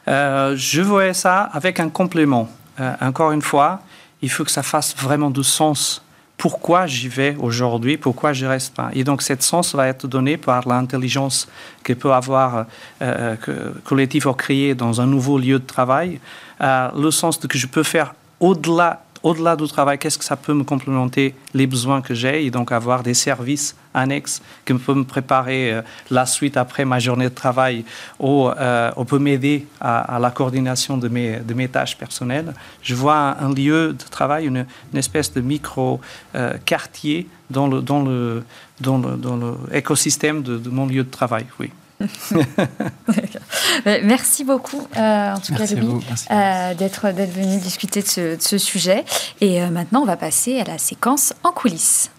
Euh, 0.08 0.54
Je 0.56 0.82
vois 0.82 1.14
ça 1.14 1.42
avec 1.42 1.80
un 1.80 1.88
complément. 1.88 2.48
Euh, 2.80 2.94
encore 3.00 3.32
une 3.32 3.42
fois, 3.42 3.82
il 4.20 4.30
faut 4.30 4.44
que 4.44 4.50
ça 4.50 4.62
fasse 4.62 4.94
vraiment 4.96 5.30
du 5.30 5.44
sens. 5.44 6.04
Pourquoi 6.42 6.88
j'y 6.88 7.06
vais 7.06 7.36
aujourd'hui 7.38 7.96
Pourquoi 7.96 8.32
je 8.32 8.46
reste 8.46 8.74
pas. 8.74 8.90
Et 8.94 9.04
donc, 9.04 9.22
cette 9.22 9.44
sens 9.44 9.76
va 9.76 9.86
être 9.86 10.08
donné 10.08 10.36
par 10.36 10.66
l'intelligence 10.66 11.46
que 11.84 11.92
peut 11.92 12.12
avoir 12.12 12.66
euh, 13.00 13.36
que 13.36 13.72
collectif 13.84 14.26
ou 14.26 14.32
créé 14.32 14.74
dans 14.74 15.00
un 15.00 15.06
nouveau 15.06 15.38
lieu 15.38 15.60
de 15.60 15.64
travail. 15.64 16.18
Euh, 16.60 16.88
le 16.98 17.12
sens 17.12 17.38
de 17.38 17.46
que 17.46 17.56
je 17.56 17.68
peux 17.68 17.84
faire 17.84 18.16
au-delà 18.40 19.04
au-delà 19.22 19.56
du 19.56 19.66
travail, 19.68 19.98
qu'est-ce 19.98 20.18
que 20.18 20.24
ça 20.24 20.36
peut 20.36 20.54
me 20.54 20.64
complémenter 20.64 21.34
les 21.54 21.66
besoins 21.66 22.02
que 22.02 22.14
j'ai 22.14 22.44
et 22.44 22.50
donc 22.50 22.72
avoir 22.72 23.02
des 23.02 23.14
services 23.14 23.76
annexes 23.94 24.42
qui 24.64 24.74
peuvent 24.74 24.96
me 24.96 25.04
préparer 25.04 25.72
euh, 25.72 25.82
la 26.10 26.26
suite 26.26 26.56
après 26.56 26.84
ma 26.84 26.98
journée 26.98 27.28
de 27.28 27.34
travail 27.34 27.84
ou 28.18 28.48
euh, 28.48 28.90
peut 29.06 29.18
m'aider 29.18 29.66
à, 29.80 30.18
la 30.18 30.30
coordination 30.30 30.96
de 30.96 31.08
mes, 31.08 31.68
tâches 31.68 31.96
personnelles. 31.96 32.54
Je 32.82 32.94
vois 32.94 33.36
un, 33.40 33.52
lieu 33.52 33.92
de 33.92 34.04
travail, 34.10 34.46
une, 34.46 34.66
espèce 34.94 35.32
de 35.32 35.40
micro-quartier 35.40 37.28
le, 37.54 37.80
dans 37.80 39.66
l'écosystème 39.70 40.42
de, 40.42 40.56
de 40.56 40.70
mon 40.70 40.86
lieu 40.86 41.04
de 41.04 41.10
travail, 41.10 41.44
oui. 41.60 41.70
merci 44.02 44.44
beaucoup, 44.44 44.86
euh, 44.96 45.34
en 45.34 45.38
tout 45.38 45.54
cas, 45.54 45.64
euh, 45.64 46.74
d'être, 46.74 47.12
d'être 47.12 47.32
venu 47.32 47.58
discuter 47.58 48.02
de 48.02 48.36
ce, 48.38 48.58
sujet. 48.58 49.04
Et 49.40 49.62
euh, 49.62 49.68
maintenant, 49.68 50.02
on 50.02 50.06
va 50.06 50.16
passer 50.16 50.60
à 50.60 50.64
la 50.64 50.78
séquence 50.78 51.34
en 51.42 51.52
coulisses. 51.52 52.10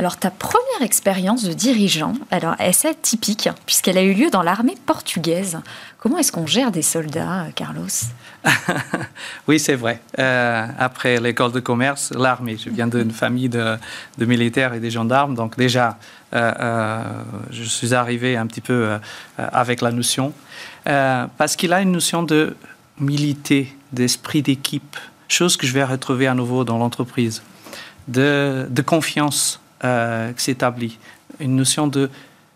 Alors, 0.00 0.16
ta 0.16 0.30
première 0.30 0.82
expérience 0.82 1.42
de 1.42 1.52
dirigeant, 1.52 2.14
alors, 2.30 2.54
est 2.60 3.02
typique, 3.02 3.48
puisqu'elle 3.66 3.98
a 3.98 4.02
eu 4.02 4.14
lieu 4.14 4.30
dans 4.30 4.42
l'armée 4.42 4.76
portugaise? 4.86 5.58
Comment 5.98 6.18
est-ce 6.18 6.30
qu'on 6.30 6.46
gère 6.46 6.70
des 6.70 6.82
soldats, 6.82 7.46
Carlos? 7.56 7.88
Oui, 9.48 9.58
c'est 9.58 9.74
vrai. 9.74 10.00
Euh, 10.20 10.66
après 10.78 11.18
l'école 11.18 11.50
de 11.50 11.58
commerce, 11.58 12.12
l'armée. 12.16 12.56
Je 12.56 12.70
viens 12.70 12.86
d'une 12.86 13.10
famille 13.10 13.48
de, 13.48 13.76
militaires 14.20 14.72
et 14.72 14.78
de 14.78 14.88
gendarmes, 14.88 15.34
donc 15.34 15.56
déjà, 15.56 15.98
euh, 16.32 16.52
euh, 16.60 17.02
je 17.50 17.64
suis 17.64 17.92
arrivé 17.92 18.36
un 18.36 18.46
petit 18.46 18.60
peu 18.60 18.98
avec 19.36 19.80
la 19.80 19.90
notion, 19.90 20.32
parce 20.84 21.56
qu'il 21.56 21.72
a 21.72 21.80
une 21.80 21.90
notion 21.90 22.22
de 22.22 22.56
milité, 23.00 23.76
d'esprit 23.92 24.42
d'équipe, 24.42 24.96
chose 25.26 25.56
que 25.56 25.66
je 25.66 25.72
vais 25.72 25.82
retrouver 25.82 26.28
à 26.28 26.34
nouveau 26.34 26.62
dans 26.62 26.78
l'entreprise, 26.78 27.42
de, 28.06 28.66
de 28.70 28.82
confiance 28.82 29.60
euh, 29.84 30.32
qui 30.32 30.42
s'établit. 30.42 30.98
Une 31.38 31.54
notion 31.54 31.86
de 31.86 32.10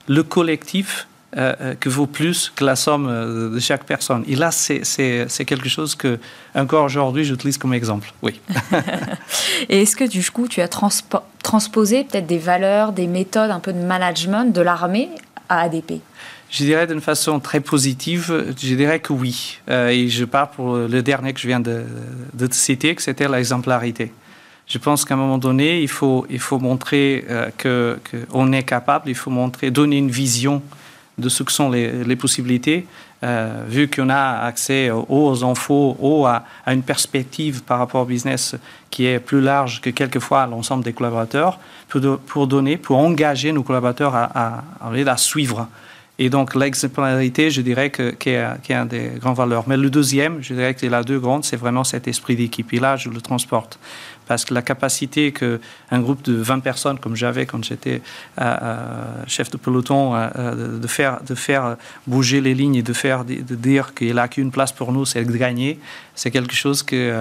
le 0.08 0.24
collectif 0.24 1.06
euh, 1.36 1.54
euh, 1.60 1.74
que 1.78 1.88
vaut 1.88 2.06
plus 2.06 2.52
que 2.56 2.64
la 2.64 2.74
somme 2.74 3.06
de 3.06 3.60
chaque 3.60 3.84
personne. 3.84 4.24
Et 4.26 4.34
là, 4.34 4.50
c'est 4.50 5.44
quelque 5.46 5.68
chose 5.68 5.94
que, 5.94 6.18
encore 6.56 6.84
aujourd'hui, 6.84 7.24
j'utilise 7.24 7.58
comme 7.58 7.74
exemple. 7.74 8.12
Oui. 8.22 8.40
Et 9.68 9.82
est-ce 9.82 9.94
que, 9.94 10.02
du 10.02 10.28
coup, 10.32 10.48
tu 10.48 10.60
as 10.62 10.68
transposé 10.68 12.02
peut-être 12.02 12.26
des 12.26 12.38
valeurs, 12.38 12.90
des 12.90 13.06
méthodes 13.06 13.52
un 13.52 13.60
peu 13.60 13.72
de 13.72 13.78
management 13.78 14.52
de 14.52 14.60
l'armée 14.60 15.08
à 15.48 15.60
ADP 15.60 16.00
je 16.50 16.64
dirais 16.64 16.86
d'une 16.86 17.00
façon 17.00 17.40
très 17.40 17.60
positive, 17.60 18.52
je 18.60 18.74
dirais 18.74 19.00
que 19.00 19.14
oui. 19.14 19.58
et 19.68 20.10
je 20.10 20.26
parle 20.26 20.50
pour 20.54 20.76
le 20.76 21.02
dernier 21.02 21.32
que 21.32 21.40
je 21.40 21.48
viens 21.48 21.60
de, 21.60 21.86
de 22.34 22.52
citer, 22.52 22.94
que 22.94 23.00
c'était 23.00 23.26
l'exemplarité 23.26 24.12
je 24.66 24.78
pense 24.78 25.04
qu'à 25.04 25.14
un 25.14 25.16
moment 25.16 25.38
donné, 25.38 25.82
il 25.82 25.88
faut, 25.88 26.26
il 26.30 26.38
faut 26.38 26.58
montrer 26.58 27.24
euh, 27.28 27.96
qu'on 28.30 28.52
est 28.52 28.62
capable, 28.62 29.08
il 29.08 29.14
faut 29.14 29.30
montrer, 29.30 29.70
donner 29.70 29.98
une 29.98 30.10
vision 30.10 30.62
de 31.18 31.28
ce 31.28 31.42
que 31.42 31.52
sont 31.52 31.70
les, 31.70 32.04
les 32.04 32.16
possibilités, 32.16 32.86
euh, 33.22 33.64
vu 33.68 33.88
qu'on 33.88 34.08
a 34.08 34.40
accès 34.44 34.90
aux 34.90 35.44
infos, 35.44 35.96
aux, 36.00 36.26
à, 36.26 36.42
à, 36.66 36.72
une 36.72 36.82
perspective 36.82 37.62
par 37.62 37.78
rapport 37.78 38.02
au 38.02 38.04
business 38.04 38.56
qui 38.90 39.06
est 39.06 39.20
plus 39.20 39.40
large 39.40 39.80
que 39.80 39.90
quelquefois 39.90 40.46
l'ensemble 40.46 40.82
des 40.82 40.92
collaborateurs, 40.92 41.58
pour, 41.88 42.18
pour, 42.18 42.46
donner, 42.46 42.76
pour 42.78 42.98
engager 42.98 43.52
nos 43.52 43.62
collaborateurs 43.62 44.14
à, 44.14 44.62
à, 44.80 44.90
à 44.90 45.16
suivre 45.16 45.68
Et 46.18 46.30
donc 46.30 46.54
l'exemplarité, 46.54 47.50
je 47.50 47.62
dirais 47.62 47.90
que, 47.90 48.10
qui, 48.10 48.30
est, 48.30 48.46
qui 48.62 48.72
est 48.72 48.76
un 48.76 48.86
des 48.86 49.12
grandes 49.20 49.36
valeurs. 49.36 49.64
Mais 49.66 49.76
le 49.76 49.90
deuxième, 49.90 50.42
je 50.42 50.54
dirais 50.54 50.74
que 50.74 50.86
la 50.86 51.02
deux 51.02 51.18
grandes, 51.18 51.44
c'est 51.44 51.56
vraiment 51.56 51.84
cet 51.84 52.08
esprit 52.08 52.36
d'équipe. 52.36 52.72
Et 52.72 52.80
là, 52.80 52.96
je 52.96 53.08
le 53.08 53.20
transporte. 53.20 53.78
Parce 54.26 54.44
que 54.44 54.54
la 54.54 54.62
capacité 54.62 55.32
qu'un 55.32 56.00
groupe 56.00 56.22
de 56.22 56.34
20 56.34 56.60
personnes, 56.60 56.98
comme 56.98 57.16
j'avais 57.16 57.46
quand 57.46 57.62
j'étais 57.64 58.02
euh, 58.40 58.56
euh, 58.62 58.86
chef 59.26 59.50
de 59.50 59.56
peloton, 59.56 60.14
euh, 60.14 60.78
de, 60.78 60.86
faire, 61.34 61.76
bouger 62.06 62.40
les 62.40 62.54
lignes 62.54 62.76
et 62.76 62.82
de, 62.82 62.92
faire, 62.92 63.24
dire 63.24 63.94
qu'il 63.94 64.14
n'y 64.14 64.18
a 64.18 64.28
qu'une 64.28 64.50
place 64.50 64.72
pour 64.72 64.92
nous, 64.92 65.04
c'est 65.04 65.24
de 65.24 65.36
gagner, 65.36 65.78
c'est 66.14 66.30
quelque 66.30 66.54
chose 66.54 66.82
que, 66.82 67.12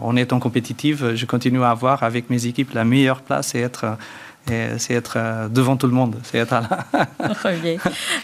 en 0.00 0.16
étant 0.16 0.38
compétitive, 0.38 1.14
je 1.14 1.26
continue 1.26 1.62
à 1.62 1.70
avoir 1.70 2.02
avec 2.02 2.30
mes 2.30 2.46
équipes. 2.46 2.72
La 2.74 2.84
meilleure 2.84 3.22
place, 3.22 3.48
c'est 3.48 3.60
être 3.60 3.96
c'est 4.46 4.94
être 4.94 5.14
euh, 5.16 5.48
devant 5.48 5.76
tout 5.76 5.86
le 5.86 5.92
monde, 5.92 6.16
c'est 6.24 6.38
être 6.38 6.52
là. 6.52 6.86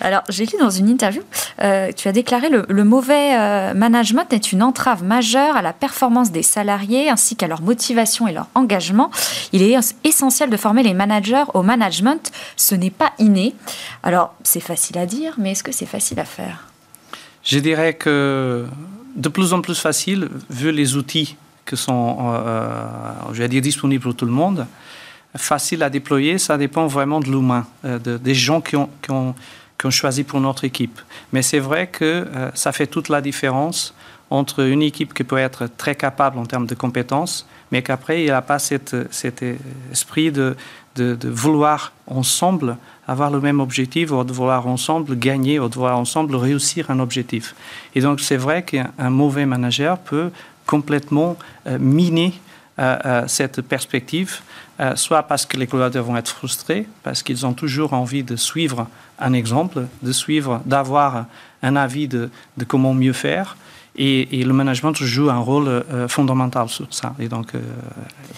Alors, 0.00 0.23
j'ai 0.28 0.44
lu 0.46 0.54
dans 0.58 0.70
une 0.70 0.88
interview, 0.88 1.23
euh, 1.62 1.92
tu 1.94 2.08
as 2.08 2.12
déclaré 2.12 2.49
le, 2.49 2.64
le 2.68 2.85
mauvais 2.85 3.37
euh, 3.38 3.75
management 3.75 4.32
est 4.32 4.52
une 4.52 4.62
entrave 4.62 5.04
majeure 5.04 5.56
à 5.56 5.62
la 5.62 5.73
performance 5.73 6.32
des 6.32 6.42
salariés 6.42 7.08
ainsi 7.11 7.37
qu'à 7.37 7.46
leur 7.46 7.62
motivation 7.62 8.26
et 8.26 8.32
leur 8.32 8.49
engagement. 8.54 9.11
Il 9.52 9.62
est 9.62 9.76
essentiel 10.04 10.50
de 10.50 10.56
former 10.56 10.82
les 10.82 10.94
managers 10.94 11.44
au 11.54 11.62
management. 11.62 12.32
Ce 12.56 12.75
n'est 12.75 12.90
pas 12.90 13.12
inné. 13.18 13.54
Alors, 14.02 14.35
c'est 14.42 14.61
facile 14.61 14.99
à 14.99 15.06
dire, 15.06 15.35
mais 15.38 15.52
est-ce 15.52 15.62
que 15.62 15.73
c'est 15.73 15.87
facile 15.87 16.20
à 16.20 16.25
faire? 16.25 16.68
Je 17.42 17.58
dirais 17.58 17.94
que 17.94 18.66
de 19.14 19.28
plus 19.28 19.52
en 19.52 19.61
plus 19.61 19.78
facile, 19.78 20.28
vu 20.50 20.73
les 20.73 20.96
outils 20.96 21.37
qui 21.64 21.76
sont, 21.76 22.35
je 23.32 23.38
vais 23.38 23.49
dire, 23.49 23.62
disponibles 23.62 24.02
pour 24.02 24.14
tout 24.14 24.26
le 24.26 24.32
monde 24.32 24.66
facile 25.35 25.83
à 25.83 25.90
déployer, 25.90 26.38
ça 26.38 26.59
dépend 26.59 26.87
vraiment 26.87 27.21
de 27.21 27.26
l'humain, 27.26 27.66
euh, 27.85 27.99
des 27.99 28.35
gens 28.35 28.61
qui 28.61 28.76
ont, 28.76 28.88
qui, 29.02 29.11
ont, 29.11 29.35
choisi 29.90 30.25
pour 30.25 30.40
notre 30.40 30.64
équipe. 30.64 31.00
Mais 31.33 31.42
c'est 31.42 31.61
vrai 31.61 31.87
que 31.87 32.04
euh, 32.04 32.50
ça 32.54 32.73
fait 32.73 32.88
toute 32.88 33.09
la 33.09 33.21
différence 33.21 33.95
entre 34.30 34.66
une 34.66 34.83
équipe 34.83 35.14
qui 35.14 35.23
peut 35.23 35.38
être 35.38 35.68
très 35.76 35.95
capable 35.95 36.38
en 36.38 36.47
termes 36.47 36.66
de 36.66 36.75
compétences, 36.75 37.47
mais 37.71 37.83
qu'après, 37.83 38.25
il 38.25 38.28
n'a 38.28 38.42
pas 38.42 38.59
cet, 38.59 38.97
cet 39.12 39.45
esprit 39.92 40.33
de, 40.33 40.56
de, 40.97 41.28
vouloir 41.28 41.92
ensemble 42.09 42.78
avoir 43.06 43.30
le 43.30 43.40
même 43.40 43.61
objectif, 43.61 44.11
ou 44.11 44.25
de 44.25 44.33
vouloir 44.33 44.66
ensemble 44.66 45.16
gagner, 45.16 45.61
ou 45.61 45.68
de 45.68 45.75
vouloir 45.75 45.97
ensemble 45.97 46.35
réussir 46.35 46.90
un 46.90 46.99
objectif. 46.99 47.54
Et 47.95 48.00
donc, 48.00 48.18
c'est 48.18 48.37
vrai 48.37 48.64
qu'un 48.64 49.11
mauvais 49.11 49.47
manager 49.47 49.99
peut 49.99 50.30
complètement 50.66 51.37
euh, 51.68 51.78
miner 51.78 52.35
cette 53.26 53.62
perspective 53.62 54.42
euh, 54.78 54.95
soit 54.95 55.23
parce 55.23 55.47
que 55.47 55.56
les 55.56 55.66
collaborateurs 55.66 56.04
vont 56.04 56.16
être 56.16 56.28
frustrés, 56.28 56.87
parce 57.02 57.23
qu'ils 57.23 57.47
ont 57.47 57.54
toujours 57.54 57.95
envie 57.95 58.23
de 58.23 58.37
suivre 58.37 58.87
un 59.18 59.33
exemple, 59.33 59.87
de 60.02 60.12
suivre, 60.12 60.61
d'avoir 60.66 61.26
un 61.62 61.76
avis 61.76 62.09
de, 62.09 62.30
comment 62.68 62.92
mieux 62.92 63.14
faire. 63.14 63.56
Et, 63.99 64.45
le 64.45 64.52
management 64.52 64.95
joue 64.95 65.30
un 65.30 65.38
rôle 65.38 65.68
euh, 65.68 66.06
fondamental 66.06 66.68
sur 66.68 66.87
ça. 66.90 67.14
Et 67.18 67.28
donc, 67.28 67.54
euh, 67.54 67.61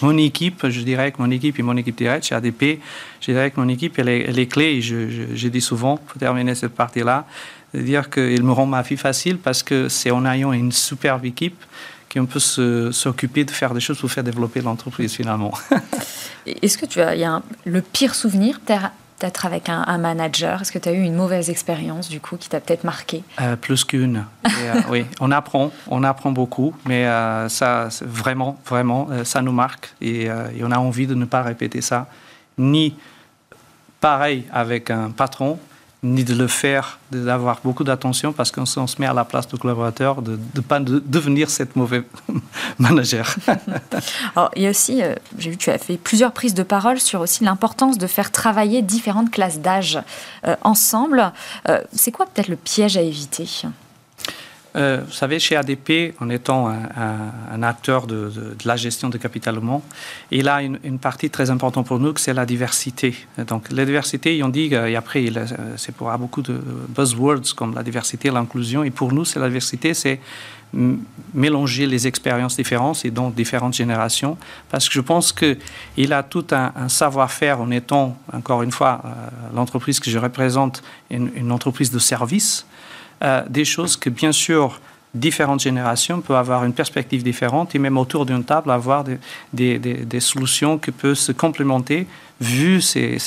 mon 0.01 0.17
équipe, 0.17 0.69
je 0.69 0.81
dirais 0.83 1.11
que 1.11 1.21
mon 1.21 1.31
équipe 1.33 1.59
et 1.59 1.63
mon 1.63 1.77
équipe 1.77 1.97
directe 1.97 2.27
chez 2.27 2.37
ADP, 2.37 2.79
je 3.21 3.33
dirais 3.33 3.51
que 3.51 3.59
mon 3.61 3.69
équipe, 3.69 3.99
elle 3.99 4.09
est, 4.09 4.27
elle 4.29 4.39
est 4.39 4.47
clé. 4.47 4.81
Je, 4.81 5.27
je, 5.35 5.49
dis 5.49 5.61
souvent, 5.61 5.97
pour 5.97 6.21
terminer 6.21 6.55
cette 6.55 6.77
partie-là, 6.77 7.27
de 7.75 7.81
dire 7.81 8.09
qu'il 8.09 8.45
me 8.45 8.53
rend 8.53 8.67
ma 8.67 8.83
vie 8.83 8.97
facile 8.97 9.39
parce 9.39 9.65
que 9.65 9.89
c'est 9.89 10.13
en 10.13 10.25
ayant 10.25 10.53
une 10.53 10.71
superbe 10.71 11.25
équipe 11.25 11.61
qu'on 12.13 12.27
peut 12.27 12.41
s'occuper 12.41 13.45
de 13.45 13.51
faire 13.51 13.75
des 13.75 13.81
choses 13.81 13.99
pour 13.99 14.11
faire 14.11 14.25
développer 14.25 14.61
l'entreprise 14.61 15.13
finalement. 15.13 15.53
Est-ce 16.47 16.79
que 16.79 16.87
tu 16.87 17.01
as, 17.01 17.15
il 17.15 17.21
y 17.21 17.25
a 17.25 17.43
le 17.65 17.83
pire 17.83 18.15
souvenir? 18.15 18.61
Peut-être 18.61 19.47
avec 19.47 19.69
un, 19.69 19.99
manager 19.99 20.63
Est-ce 20.63 20.71
que 20.71 20.79
tu 20.79 20.89
as 20.89 20.93
eu 20.93 21.03
une 21.03 21.15
mauvaise 21.15 21.51
expérience 21.51 22.09
du 22.09 22.21
coup 22.21 22.37
qui 22.37 22.49
t'a 22.49 22.61
peut-être 22.61 22.85
marqué? 22.85 23.25
Euh, 23.41 23.57
Plus 23.57 23.85
qu'une. 23.85 24.25
Euh, 24.47 24.81
oui, 24.91 25.05
on 25.21 25.31
apprend, 25.33 25.73
on 25.89 26.05
apprend 26.05 26.31
beaucoup, 26.31 26.75
mais 26.87 27.05
euh, 27.07 27.49
ça, 27.49 27.89
vraiment, 28.03 28.61
vraiment, 28.65 29.09
ça 29.25 29.43
nous 29.43 29.53
marque 29.53 29.93
et, 30.01 30.25
et, 30.25 30.63
on 30.63 30.71
a 30.71 30.79
envie 30.79 31.07
de 31.07 31.15
ne 31.15 31.25
pas 31.25 31.43
répéter 31.43 31.81
ça. 31.81 32.07
Ni 32.59 32.95
pareil 34.01 34.45
avec 34.53 34.91
un 34.91 35.11
patron, 35.11 35.59
ni 36.03 36.23
de 36.23 36.35
le 36.35 36.47
faire, 36.47 36.99
d'avoir 37.11 37.61
beaucoup 37.65 37.83
d'attention 37.83 38.33
parce 38.33 38.53
qu'on 38.53 38.67
se 38.67 39.01
met 39.01 39.07
à 39.07 39.13
la 39.13 39.25
place 39.25 39.49
du 39.49 39.57
collaborateur, 39.57 40.23
de 40.23 40.39
ne 40.55 40.61
pas 40.61 40.79
devenir 40.79 41.51
cette 41.51 41.75
mauvaise 41.75 42.05
manager. 42.79 43.35
Alors, 44.37 44.51
il 44.55 44.63
y 44.63 44.67
a 44.67 44.71
aussi, 44.71 45.03
euh, 45.03 45.15
j'ai 45.39 45.51
vu 45.51 45.57
que 45.57 45.63
tu 45.63 45.71
as 45.71 45.79
fait 45.79 45.97
plusieurs 45.97 46.33
prises 46.33 46.55
de 46.55 46.63
parole 46.63 47.01
sur 47.01 47.21
aussi 47.21 47.43
l'importance 47.43 47.99
de 47.99 48.07
faire 48.07 48.31
travailler 48.31 48.81
différentes 48.81 49.31
classes 49.31 49.59
d'âge 49.59 49.99
euh, 50.47 50.55
ensemble. 50.63 51.33
Euh, 51.69 51.81
c'est 51.93 52.13
quoi 52.13 52.27
peut-être 52.27 52.49
le 52.49 52.57
piège 52.57 52.97
à 52.97 53.03
éviter? 53.03 53.49
Euh, 54.77 55.03
vous 55.07 55.13
savez, 55.13 55.39
chez 55.39 55.57
ADP, 55.57 56.15
en 56.21 56.29
étant 56.29 56.69
un, 56.69 57.63
acteur 57.63 58.07
de, 58.07 58.31
la 58.65 58.77
gestion 58.77 59.09
de 59.09 59.19
capital 59.19 59.57
humain, 59.57 59.81
il 60.31 60.49
a 60.49 60.63
une, 60.63 60.99
partie 60.99 61.31
très 61.31 61.51
importante 61.51 61.87
pour 61.87 61.99
nous, 61.99 62.13
que 62.13 62.21
c'est 62.21 62.35
la 62.35 62.47
diversité. 62.47 63.15
Donc, 63.47 63.71
la 63.71 63.85
diversité, 63.85 64.43
on 64.43 64.49
dit, 64.49 64.73
et 64.73 64.97
après, 64.97 65.25
c'est 65.77 65.95
pour 65.95 66.11
beaucoup 66.19 66.43
de 66.43 66.61
buzzwords 66.89 67.55
comme 67.57 67.75
la 67.75 67.83
diversité, 67.83 68.31
l'inclusion, 68.31 68.85
et 68.85 68.91
pour 68.91 69.13
nous, 69.13 69.25
c'est 69.25 69.41
la 69.41 69.47
diversité, 69.47 69.95
c'est 69.95 70.21
mélanger 71.35 71.87
les 71.87 72.07
expériences 72.07 72.57
différentes 72.57 73.05
et 73.05 73.11
donc 73.11 73.35
différentes 73.35 73.75
générations, 73.75 74.37
parce 74.71 74.87
que 74.87 74.95
je 74.95 75.01
pense 75.01 75.33
qu'il 75.33 76.13
a 76.13 76.23
tout 76.23 76.45
un, 76.51 76.89
savoir-faire 76.89 77.61
en 77.61 77.71
étant, 77.71 78.17
encore 78.33 78.63
une 78.63 78.73
fois, 78.73 79.01
euh, 79.05 79.09
l'entreprise 79.55 79.99
que 79.99 80.11
je 80.11 80.19
représente, 80.19 80.83
une, 81.11 81.31
une 81.35 81.53
entreprise 81.53 81.91
de 81.91 81.99
service, 81.99 82.67
euh, 83.23 83.43
des 83.49 83.65
choses 83.65 83.97
que, 83.97 84.11
bien 84.11 84.33
sûr, 84.33 84.81
différentes 85.15 85.61
générations 85.61 86.21
peuvent 86.21 86.37
avoir 86.37 86.65
une 86.65 86.73
perspective 86.73 87.23
différente 87.23 87.75
et 87.75 87.79
même 87.79 87.99
autour 87.99 88.27
d'une 88.27 88.45
table 88.45 88.71
avoir 88.71 89.05
des, 89.05 89.79
des, 89.79 90.21
solutions 90.21 90.79
qui 90.79 90.91
peuvent 90.91 91.15
se 91.15 91.33
complémenter 91.33 92.07
vu 92.41 92.81
ces, 92.81 93.19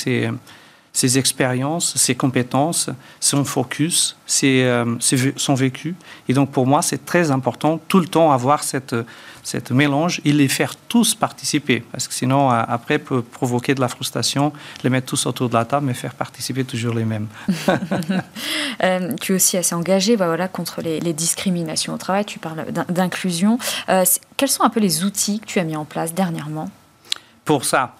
ces 0.92 1.18
expériences, 1.18 1.96
ses 1.96 2.14
compétences, 2.14 2.90
son 3.20 3.44
focus, 3.44 4.16
ses, 4.26 4.64
euh, 4.64 4.96
son 5.36 5.54
vécu. 5.54 5.94
Et 6.28 6.34
donc 6.34 6.50
pour 6.50 6.66
moi, 6.66 6.82
c'est 6.82 7.04
très 7.04 7.30
important 7.30 7.80
tout 7.88 7.98
le 7.98 8.06
temps 8.06 8.30
avoir 8.30 8.62
cette, 8.62 8.94
cette 9.42 9.70
mélange 9.70 10.20
et 10.24 10.32
les 10.32 10.48
faire 10.48 10.76
tous 10.76 11.14
participer. 11.14 11.80
Parce 11.92 12.08
que 12.08 12.14
sinon, 12.14 12.50
après, 12.50 12.98
peut 12.98 13.22
provoquer 13.22 13.74
de 13.74 13.80
la 13.80 13.88
frustration, 13.88 14.52
les 14.84 14.90
mettre 14.90 15.06
tous 15.06 15.26
autour 15.26 15.48
de 15.48 15.54
la 15.54 15.64
table, 15.64 15.86
mais 15.86 15.94
faire 15.94 16.14
participer 16.14 16.64
toujours 16.64 16.94
les 16.94 17.04
mêmes. 17.04 17.28
Euh, 18.82 19.14
tu 19.20 19.32
es 19.32 19.34
aussi 19.36 19.56
assez 19.56 19.74
engagé 19.74 20.16
bah, 20.16 20.26
voilà, 20.26 20.48
contre 20.48 20.80
les, 20.80 21.12
discriminations 21.12 21.94
au 21.94 21.98
travail. 21.98 22.24
Tu 22.24 22.38
parles 22.38 22.64
d'inclusion. 22.88 23.58
Euh, 23.88 24.04
quels 24.36 24.48
sont 24.48 24.64
un 24.64 24.70
peu 24.70 24.80
les 24.80 25.04
outils 25.04 25.38
que 25.40 25.46
tu 25.46 25.60
as 25.60 25.64
mis 25.64 25.76
en 25.76 25.84
place 25.84 26.14
dernièrement? 26.14 26.68
Pour 27.44 27.64
ça, 27.64 27.94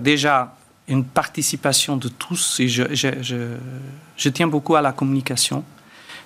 déjà, 0.00 0.56
une 0.88 1.04
participation 1.04 1.96
de 1.96 2.08
tous. 2.08 2.60
Je, 2.60 4.28
tiens 4.30 4.46
beaucoup 4.46 4.74
à 4.74 4.82
la 4.82 4.92
communication. 4.92 5.64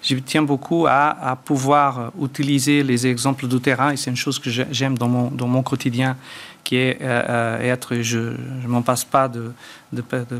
Je 0.02 0.16
tiens 0.16 0.42
beaucoup 0.42 0.86
à, 0.88 1.38
pouvoir 1.44 2.12
utiliser 2.20 2.82
les 2.82 3.06
exemples 3.06 3.46
du 3.46 3.60
terrain. 3.60 3.92
Et 3.92 3.96
c'est 3.96 4.10
une 4.10 4.16
chose 4.16 4.38
que 4.38 4.50
j'aime 4.50 4.96
dans 4.96 5.08
mon, 5.08 5.62
quotidien, 5.62 6.16
qui 6.64 6.76
est 6.76 6.98
euh, 7.02 7.22
euh, 7.28 7.72
être. 7.72 7.96
Je 8.02 8.18
ne 8.18 8.68
m'en 8.68 8.82
passe 8.82 9.04
pas 9.04 9.28
de, 9.28 9.52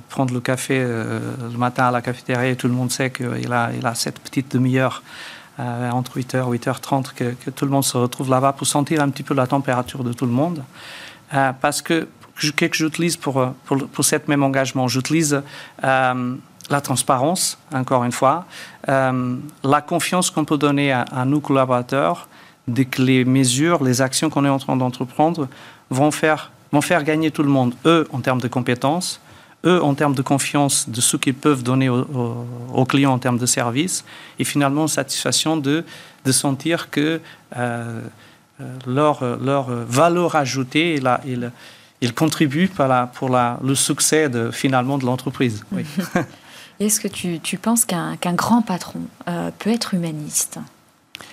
prendre 0.08 0.32
le 0.32 0.40
café 0.40 0.78
euh, 0.78 1.20
le 1.50 1.58
matin 1.58 1.86
à 1.86 1.90
la 1.90 2.00
cafétéria 2.00 2.48
et 2.48 2.56
tout 2.56 2.68
le 2.68 2.74
monde 2.74 2.90
sait 2.90 3.10
qu'il 3.10 3.52
a, 3.52 3.70
a 3.82 3.94
cette 3.94 4.20
petite 4.20 4.52
demi-heure. 4.52 5.02
entre 5.58 6.18
8h 6.18 6.54
et 6.54 6.58
8h30, 6.58 7.12
que, 7.14 7.34
que, 7.44 7.50
tout 7.50 7.64
le 7.64 7.70
monde 7.70 7.84
se 7.84 7.96
retrouve 7.96 8.30
là-bas 8.30 8.52
pour 8.52 8.66
sentir 8.66 9.00
un 9.02 9.10
petit 9.10 9.22
peu 9.22 9.34
la 9.34 9.46
température 9.46 10.02
de 10.02 10.12
tout 10.12 10.26
le 10.26 10.32
monde. 10.32 10.62
parce 11.60 11.82
que 11.82 12.08
que 12.50 12.76
j'utilise 12.76 13.16
pour, 13.16 13.38
euh, 13.38 13.48
pour, 13.64 13.86
pour 13.88 14.04
cet 14.04 14.28
même 14.28 14.42
engagement. 14.42 14.88
J'utilise 14.88 15.42
euh, 15.84 16.34
la 16.70 16.80
transparence, 16.80 17.58
encore 17.72 18.04
une 18.04 18.12
fois, 18.12 18.46
euh, 18.88 19.36
la 19.62 19.80
confiance 19.80 20.30
qu'on 20.30 20.44
peut 20.44 20.58
donner 20.58 20.92
à, 20.92 21.24
nos 21.24 21.40
collaborateurs, 21.40 22.28
de 22.68 22.84
que 22.84 23.02
les 23.02 23.24
mesures, 23.24 23.82
les 23.82 24.00
actions 24.00 24.30
qu'on 24.30 24.44
est 24.44 24.48
en 24.48 24.58
train 24.58 24.76
d'entreprendre 24.76 25.48
vont 25.90 26.10
faire, 26.10 26.52
vont 26.70 26.80
faire 26.80 27.02
gagner 27.02 27.30
tout 27.30 27.42
le 27.42 27.48
monde, 27.48 27.74
eux 27.86 28.06
en 28.12 28.20
termes 28.20 28.40
de 28.40 28.48
compétences, 28.48 29.20
eux 29.64 29.82
en 29.82 29.94
termes 29.94 30.14
de 30.14 30.22
confiance 30.22 30.88
de 30.88 31.00
ce 31.00 31.16
qu'ils 31.16 31.34
peuvent 31.34 31.62
donner 31.62 31.88
aux, 31.88 32.84
clients 32.88 33.12
en 33.12 33.18
termes 33.18 33.38
de 33.38 33.46
services, 33.46 34.04
et 34.38 34.44
finalement 34.44 34.86
satisfaction 34.86 35.56
de, 35.56 35.84
de 36.24 36.32
sentir 36.32 36.88
que 36.90 37.20
leur, 38.86 39.38
leur 39.40 39.66
valeur 39.70 40.36
ajoutée 40.36 40.94
est 40.94 41.00
là 41.00 41.20
il 42.02 42.12
contribue 42.12 42.68
pour, 42.68 42.86
la, 42.86 43.06
pour 43.06 43.30
la, 43.30 43.58
le 43.62 43.74
succès 43.74 44.28
de, 44.28 44.50
finalement 44.50 44.98
de 44.98 45.06
l'entreprise. 45.06 45.64
Est-ce 46.80 47.00
que 47.00 47.06
tu, 47.06 47.38
tu 47.38 47.58
penses 47.58 47.84
qu'un 47.84 48.16
grand 48.34 48.60
patron 48.60 49.02
euh, 49.28 49.50
peut 49.58 49.70
être 49.70 49.94
humaniste? 49.94 50.58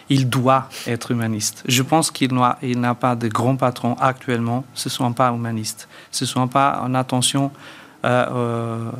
Il 0.09 0.29
doit 0.29 0.69
être 0.85 1.09
humaniste. 1.11 1.63
Je 1.67 1.81
pense 1.81 2.11
qu'il 2.11 2.31
n'a 2.33 2.93
pas 2.93 3.15
de 3.15 3.27
grands 3.27 3.55
patrons 3.55 3.95
actuellement, 3.99 4.63
ce 4.75 4.89
ne 4.89 4.91
sont 4.91 5.11
pas 5.11 5.31
humanistes, 5.31 5.89
ce 6.11 6.25
ne 6.25 6.27
sont 6.27 6.47
pas 6.47 6.81
en 6.83 6.93
attention 6.93 7.51
euh, 8.05 8.25
euh, 8.31 8.91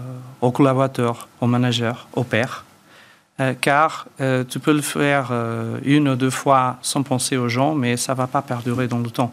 aux 0.42 0.52
collaborateurs, 0.52 1.28
aux 1.40 1.48
managers, 1.48 2.00
aux 2.14 2.24
pairs. 2.24 2.66
car 3.62 4.08
tu 4.50 4.60
peux 4.60 4.74
le 4.74 4.82
faire 4.82 5.32
une 5.84 6.10
ou 6.10 6.16
deux 6.16 6.32
fois 6.32 6.78
sans 6.82 7.04
penser 7.04 7.38
aux 7.38 7.48
gens, 7.48 7.76
mais 7.76 7.96
ça 7.96 8.14
ne 8.14 8.18
va 8.18 8.28
pas 8.28 8.42
perdurer 8.42 8.88
dans 8.88 9.00
le 9.00 9.12
temps. 9.12 9.32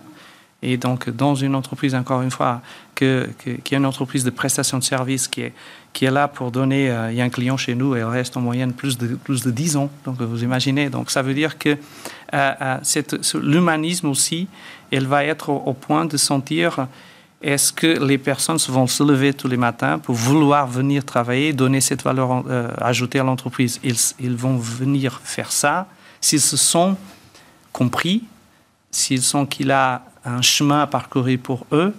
Et 0.69 0.77
donc, 0.77 1.09
dans 1.11 1.37
une 1.37 1.55
entreprise, 1.55 1.95
encore 1.95 2.23
une 2.23 2.33
fois, 2.33 2.61
que, 2.97 3.29
qui 3.63 3.73
est 3.73 3.79
une 3.79 3.87
entreprise 3.87 4.25
de 4.25 4.31
prestation 4.31 4.79
de 4.79 4.83
services 4.83 5.29
qui 5.29 5.43
est, 5.43 5.53
qui 5.93 6.07
est 6.07 6.11
là 6.11 6.27
pour 6.27 6.51
donner, 6.51 6.91
euh, 6.91 7.13
il 7.13 7.17
y 7.17 7.21
a 7.21 7.25
un 7.25 7.31
client 7.31 7.57
chez 7.57 7.77
nous 7.77 7.95
et 7.95 8.01
il 8.01 8.05
reste 8.05 8.37
en 8.37 8.41
moyenne 8.41 8.73
plus 8.73 8.99
de, 8.99 9.15
plus 9.15 9.45
de 9.45 9.53
10 9.53 9.77
ans, 9.77 9.91
donc 10.05 10.21
vous 10.21 10.43
imaginez. 10.43 10.91
Donc, 10.91 11.13
ça 11.13 11.23
veut 11.23 11.35
dire 11.35 11.57
que 11.57 11.77
euh, 12.35 12.53
euh 12.61 13.03
l'humanisme 13.41 14.09
aussi, 14.09 14.49
elle 14.91 15.07
va 15.07 15.25
être 15.25 15.51
au, 15.51 15.73
point 15.73 16.05
de 16.05 16.17
sentir 16.17 16.89
est-ce 17.41 17.73
que 17.73 18.05
les 18.05 18.19
personnes 18.19 18.59
vont 18.69 18.89
se 18.89 19.05
lever 19.05 19.35
tous 19.35 19.47
les 19.47 19.57
matins 19.57 20.01
pour 20.01 20.17
vouloir 20.17 20.67
venir 20.67 21.05
travailler, 21.05 21.53
donner 21.53 21.81
cette 21.81 22.03
valeur 22.03 22.43
euh, 22.49 22.71
ajoutée 22.79 23.21
à 23.21 23.23
l'entreprise? 23.23 23.79
Ils, 23.85 23.95
ils 24.19 24.35
vont 24.35 24.57
venir 24.57 25.21
faire 25.23 25.53
ça 25.53 25.87
s'ils 26.21 26.41
se 26.41 26.57
sont 26.57 26.97
compris, 27.73 28.25
s'ils 28.91 29.23
sont 29.23 29.47
qu'il 29.47 29.71
a 29.71 30.03
un 30.27 30.43
chemin 30.43 30.83
à 30.83 30.87
parcourir 30.87 31.39
pour 31.43 31.67
eux 31.73 31.95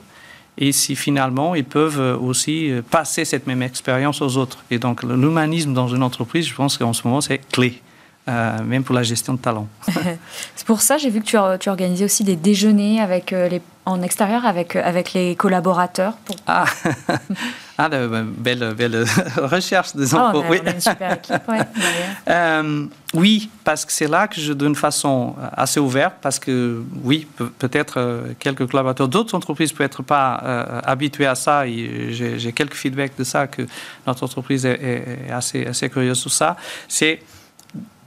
et 0.57 0.71
si 0.71 0.95
finalement 0.95 1.55
ils 1.55 1.65
peuvent 1.65 1.99
euh, 1.99 2.17
aussi 2.17 2.71
euh, 2.71 2.81
passer 2.81 3.25
cette 3.25 3.47
même 3.47 3.61
expérience 3.61 4.21
aux 4.21 4.37
autres. 4.37 4.59
Et 4.71 4.79
donc 4.79 5.03
l'humanisme 5.03 5.73
dans 5.73 5.87
une 5.87 6.03
entreprise, 6.03 6.47
je 6.47 6.55
pense 6.55 6.77
qu'en 6.77 6.93
ce 6.93 7.07
moment, 7.07 7.21
c'est 7.21 7.39
clé. 7.39 7.81
Euh, 8.29 8.61
même 8.61 8.83
pour 8.83 8.93
la 8.93 9.03
gestion 9.03 9.35
de 9.35 9.39
talent. 9.39 9.69
c'est 10.55 10.67
pour 10.67 10.81
ça, 10.81 10.97
j'ai 10.97 11.09
vu 11.09 11.21
que 11.21 11.25
tu, 11.25 11.37
tu 11.61 11.69
organisais 11.69 12.03
aussi 12.03 12.25
des 12.25 12.35
déjeuners 12.35 12.99
avec 12.99 13.31
les, 13.31 13.61
en 13.85 14.01
extérieur 14.01 14.45
avec, 14.45 14.75
avec 14.75 15.13
les 15.13 15.37
collaborateurs. 15.37 16.17
Pour... 16.25 16.35
Ah, 16.45 16.65
ah 17.77 17.89
belle, 17.89 18.73
belle 18.75 19.05
recherche 19.37 19.95
des 19.95 20.15
oh, 20.15 20.17
enfants. 20.17 20.43
oui. 20.49 20.59
une 20.65 20.79
super 20.79 21.13
équipe, 21.17 21.41
euh, 22.27 22.85
oui, 23.13 23.49
parce 23.63 23.85
que 23.85 23.91
c'est 23.91 24.07
là 24.07 24.27
que 24.27 24.41
je, 24.41 24.53
d'une 24.53 24.75
façon 24.75 25.35
assez 25.55 25.79
ouverte, 25.79 26.15
parce 26.21 26.39
que 26.39 26.81
oui, 27.03 27.27
peut-être 27.59 28.23
quelques 28.39 28.67
collaborateurs 28.67 29.07
d'autres 29.07 29.35
entreprises 29.35 29.71
ne 29.71 29.77
peuvent 29.77 29.85
être 29.85 30.03
pas 30.03 30.33
habitués 30.85 31.27
à 31.27 31.35
ça. 31.35 31.65
j'ai, 31.65 32.51
quelques 32.53 32.73
feedbacks 32.73 33.17
de 33.17 33.23
ça, 33.23 33.47
que 33.47 33.61
notre 34.05 34.23
entreprise 34.23 34.65
est, 34.65 35.27
est 35.27 35.31
assez, 35.31 35.65
assez 35.65 35.89
curieuse 35.89 36.19
sur 36.19 36.31
ça. 36.31 36.57
C'est 36.87 37.21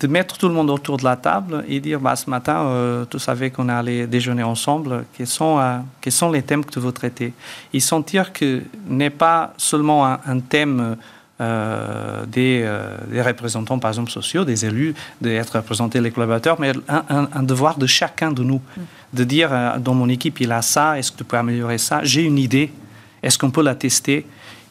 de 0.01 0.07
mettre 0.07 0.39
tout 0.39 0.49
le 0.49 0.55
monde 0.55 0.71
autour 0.71 0.97
de 0.97 1.05
la 1.05 1.17
table 1.17 1.65
et 1.69 1.79
dire 1.79 2.01
bah, 2.01 2.17
ce 2.17 2.29
matin, 2.29 2.65
euh, 2.65 3.05
tu 3.09 3.19
savais 3.19 3.51
qu'on 3.51 3.69
allait 3.69 4.07
déjeuner 4.07 4.43
ensemble, 4.43 5.05
quels 5.13 5.27
sont, 5.27 5.59
euh, 5.59 5.79
quels 6.01 6.13
sont 6.13 6.31
les 6.31 6.43
thèmes 6.43 6.65
que 6.65 6.73
tu 6.73 6.81
veux 6.81 6.93
traiter? 6.93 7.35
Et 7.75 7.81
sentir 7.81 8.33
que 8.33 8.63
n'est 8.89 9.11
pas 9.11 9.53
seulement 9.59 10.07
un, 10.07 10.41
thème 10.41 10.97
euh, 11.41 12.25
des, 12.27 12.67
des, 13.11 13.21
représentants, 13.21 13.79
par 13.79 13.91
exemple, 13.91 14.11
sociaux, 14.11 14.45
des 14.45 14.65
élus, 14.65 14.95
d'être 15.21 15.57
représentés 15.57 16.01
les 16.01 16.11
collaborateurs, 16.11 16.59
mais 16.59 16.73
un, 16.89 17.29
un, 17.33 17.43
devoir 17.43 17.77
de 17.77 17.87
chacun 17.87 18.33
de 18.33 18.43
nous, 18.43 18.61
mm. 18.77 18.81
de 19.13 19.25
dire 19.25 19.51
dans 19.81 19.95
mon 19.95 20.09
équipe, 20.09 20.41
il 20.41 20.51
a 20.51 20.63
ça, 20.63 20.99
est-ce 20.99 21.13
que 21.13 21.19
tu 21.19 21.25
peux 21.25 21.37
améliorer 21.37 21.77
ça? 21.77 22.01
J'ai 22.05 22.23
une 22.23 22.39
idée, 22.39 22.73
est-ce 23.23 23.37
qu'on 23.37 23.51
peut 23.51 23.63
la 23.63 23.75
tester? 23.75 24.27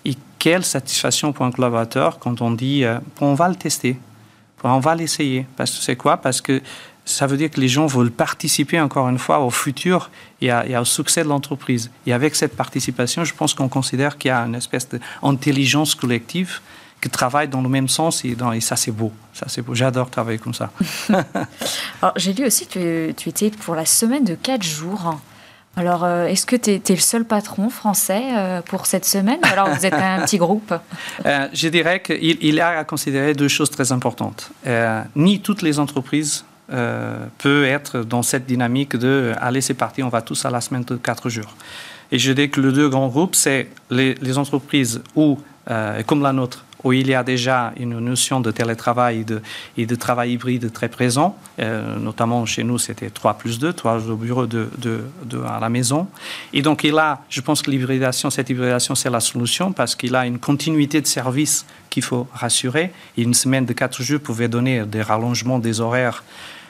Et 0.05 0.15
quelle 0.39 0.63
satisfaction 0.63 1.33
pour 1.33 1.45
un 1.45 1.51
collaborateur 1.51 2.17
quand 2.17 2.41
on 2.41 2.49
dit, 2.49 2.83
on 3.21 3.35
va 3.35 3.47
le 3.47 3.55
tester? 3.55 3.99
On 4.63 4.79
va 4.79 4.95
l'essayer. 4.95 5.45
Parce 5.55 5.71
que 5.71 5.83
c'est 5.83 5.95
quoi? 5.95 6.17
Parce 6.17 6.41
que 6.41 6.61
ça 7.05 7.25
veut 7.25 7.37
dire 7.37 7.49
que 7.49 7.59
les 7.59 7.67
gens 7.67 7.87
veulent 7.87 8.11
participer 8.11 8.79
encore 8.79 9.09
une 9.09 9.17
fois 9.17 9.39
au 9.39 9.49
futur 9.49 10.11
et, 10.41 10.51
au 10.51 10.85
succès 10.85 11.23
de 11.23 11.29
l'entreprise. 11.29 11.89
Et 12.05 12.13
avec 12.13 12.35
cette 12.35 12.55
participation, 12.55 13.23
je 13.23 13.33
pense 13.33 13.53
qu'on 13.53 13.69
considère 13.69 14.17
qu'il 14.17 14.29
y 14.29 14.31
a 14.31 14.41
une 14.41 14.55
espèce 14.55 14.87
d'intelligence 14.89 15.95
collective 15.95 16.59
qui 17.01 17.09
travaille 17.09 17.47
dans 17.47 17.61
le 17.61 17.69
même 17.69 17.87
sens 17.87 18.23
et, 18.25 18.35
ça 18.59 18.75
c'est 18.75 18.91
beau. 18.91 19.11
Ça 19.33 19.45
c'est 19.47 19.61
beau. 19.61 19.73
J'adore 19.73 20.09
travailler 20.09 20.37
comme 20.37 20.53
ça. 20.53 20.71
j'ai 22.17 22.33
lu 22.33 22.45
aussi 22.45 22.67
que 22.67 23.11
tu 23.11 23.29
étais 23.29 23.49
pour 23.51 23.75
la 23.75 23.85
semaine 23.85 24.23
de 24.23 24.35
4 24.35 24.61
jours. 24.61 25.19
Alors, 25.79 26.03
euh, 26.03 26.25
est-ce 26.25 26.45
que 26.45 26.57
tu 26.57 26.71
es, 26.71 26.81
le 26.89 26.97
seul 26.97 27.23
patron 27.23 27.69
français 27.69 28.21
euh, 28.35 28.61
pour 28.61 28.85
cette 28.85 29.05
semaine 29.05 29.39
Alors, 29.43 29.69
vous 29.69 29.85
êtes 29.85 29.93
un 29.93 30.19
petit 30.25 30.37
groupe? 30.37 30.73
Euh, 31.25 31.47
Je 31.53 31.67
dirais 31.69 32.01
qu'il 32.01 32.37
il 32.41 32.59
a 32.59 32.79
à 32.79 32.83
considérer 32.83 33.33
deux 33.33 33.47
choses 33.47 33.69
très 33.69 33.91
importantes. 33.91 34.51
ni 35.15 35.39
toutes 35.39 35.61
les 35.61 35.79
entreprises 35.79 36.45
peuvent 36.67 37.65
être 37.65 37.99
dans 38.03 38.23
cette 38.23 38.45
dynamique 38.45 38.95
de 38.95 39.33
allez, 39.39 39.61
c'est 39.61 39.73
parti, 39.73 40.03
on 40.03 40.09
va 40.09 40.21
tous 40.21 40.45
à 40.45 40.49
la 40.49 40.61
semaine 40.61 40.83
de 40.83 40.95
quatre 40.95 41.29
jours. 41.29 41.55
Et 42.11 42.19
je 42.19 42.31
dis 42.31 42.49
que 42.49 42.61
les 42.61 42.71
deux 42.71 42.89
grands 42.89 43.07
groupes, 43.07 43.35
c'est 43.35 43.67
les, 43.89 44.15
les, 44.15 44.37
entreprises 44.37 45.01
où, 45.15 45.37
comme 46.05 46.21
la 46.21 46.33
nôtre, 46.33 46.63
où 46.83 46.93
il 46.93 47.07
y 47.07 47.13
a 47.13 47.23
déjà 47.23 47.73
une 47.77 47.99
notion 47.99 48.39
de 48.39 48.51
télétravail 48.51 49.25
et 49.77 49.85
de, 49.85 49.95
travail 49.95 50.33
hybride 50.33 50.71
très 50.71 50.87
présent. 50.87 51.37
Euh, 51.59 51.97
notamment 51.97 52.45
chez 52.45 52.63
nous, 52.63 52.77
c'était 52.77 53.09
3 53.09 53.33
plus 53.35 53.59
2, 53.59 53.73
3 53.73 54.09
au 54.09 54.15
bureau, 54.15 54.45
de, 54.45 54.69
de, 54.77 55.03
à 55.43 55.59
la 55.59 55.69
maison. 55.69 56.07
Et 56.53 56.61
donc, 56.61 56.83
il 56.83 56.97
a, 56.97 57.21
je 57.29 57.41
pense 57.41 57.61
que 57.61 57.69
l'hybridation, 57.69 58.29
cette 58.29 58.49
hybridation, 58.49 58.95
c'est 58.95 59.09
la 59.09 59.19
solution 59.19 59.73
parce 59.73 59.95
qu'il 59.95 60.15
a 60.15 60.25
une 60.25 60.39
continuité 60.39 61.01
de 61.01 61.07
service 61.07 61.65
qu'il 61.89 62.03
faut 62.03 62.27
rassurer. 62.33 62.91
Une 63.17 63.33
semaine 63.33 63.65
de 63.65 63.73
4 63.73 64.01
jours 64.01 64.21
pouvait 64.21 64.47
donner 64.47 64.85
des 64.85 65.01
rallongements 65.01 65.59
des 65.59 65.81
horaires. 65.81 66.23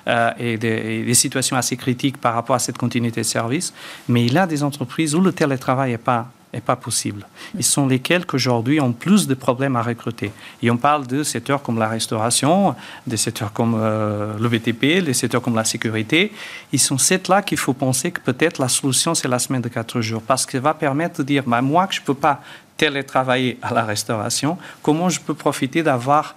Euh, 0.07 0.31
et, 0.39 0.57
des, 0.57 1.13
situations 1.13 1.57
assez 1.57 1.75
critiques 1.75 2.17
par 2.17 2.33
rapport 2.33 2.55
à 2.55 2.59
cette 2.59 2.77
continuité 2.77 3.21
de 3.21 3.25
service. 3.25 3.73
Mais 4.07 4.25
il 4.25 4.37
a 4.37 4.47
des 4.47 4.63
entreprises 4.63 5.13
où 5.13 5.21
le 5.21 5.31
télétravail 5.33 5.91
n'est 5.91 5.97
pas 5.97 6.31
n'est 6.53 6.61
pas 6.61 6.75
possible. 6.75 7.27
Ils 7.55 7.63
sont 7.63 7.87
lesquels 7.87 8.25
qu'aujourd'hui 8.25 8.81
ont 8.81 8.91
plus 8.91 9.27
de 9.27 9.35
problèmes 9.35 9.75
à 9.75 9.81
recruter. 9.81 10.31
Et 10.63 10.71
on 10.71 10.77
parle 10.77 11.05
de 11.05 11.23
secteurs 11.23 11.61
comme 11.61 11.77
la 11.77 11.87
restauration, 11.87 12.75
des 13.05 13.17
secteurs 13.17 13.53
comme 13.53 13.75
euh, 13.77 14.33
le 14.39 14.49
BTP, 14.49 15.03
des 15.03 15.13
secteurs 15.13 15.41
comme 15.41 15.55
la 15.55 15.63
sécurité. 15.63 16.31
Ils 16.71 16.79
sont 16.79 16.97
ces-là 16.97 17.41
qu'il 17.43 17.57
faut 17.57 17.73
penser 17.73 18.11
que 18.11 18.19
peut-être 18.19 18.59
la 18.59 18.67
solution, 18.67 19.13
c'est 19.13 19.27
la 19.27 19.39
semaine 19.39 19.61
de 19.61 19.69
quatre 19.69 20.01
jours, 20.01 20.21
parce 20.21 20.45
que 20.45 20.57
va 20.57 20.73
permettre 20.73 21.19
de 21.19 21.23
dire, 21.23 21.43
bah, 21.45 21.61
moi, 21.61 21.85
que 21.87 21.93
je 21.93 22.01
ne 22.01 22.05
peux 22.05 22.15
pas 22.15 22.41
télétravailler 22.77 23.59
à 23.61 23.73
la 23.73 23.83
restauration, 23.83 24.57
comment 24.81 25.09
je 25.09 25.19
peux 25.19 25.33
profiter 25.33 25.83
d'avoir 25.83 26.35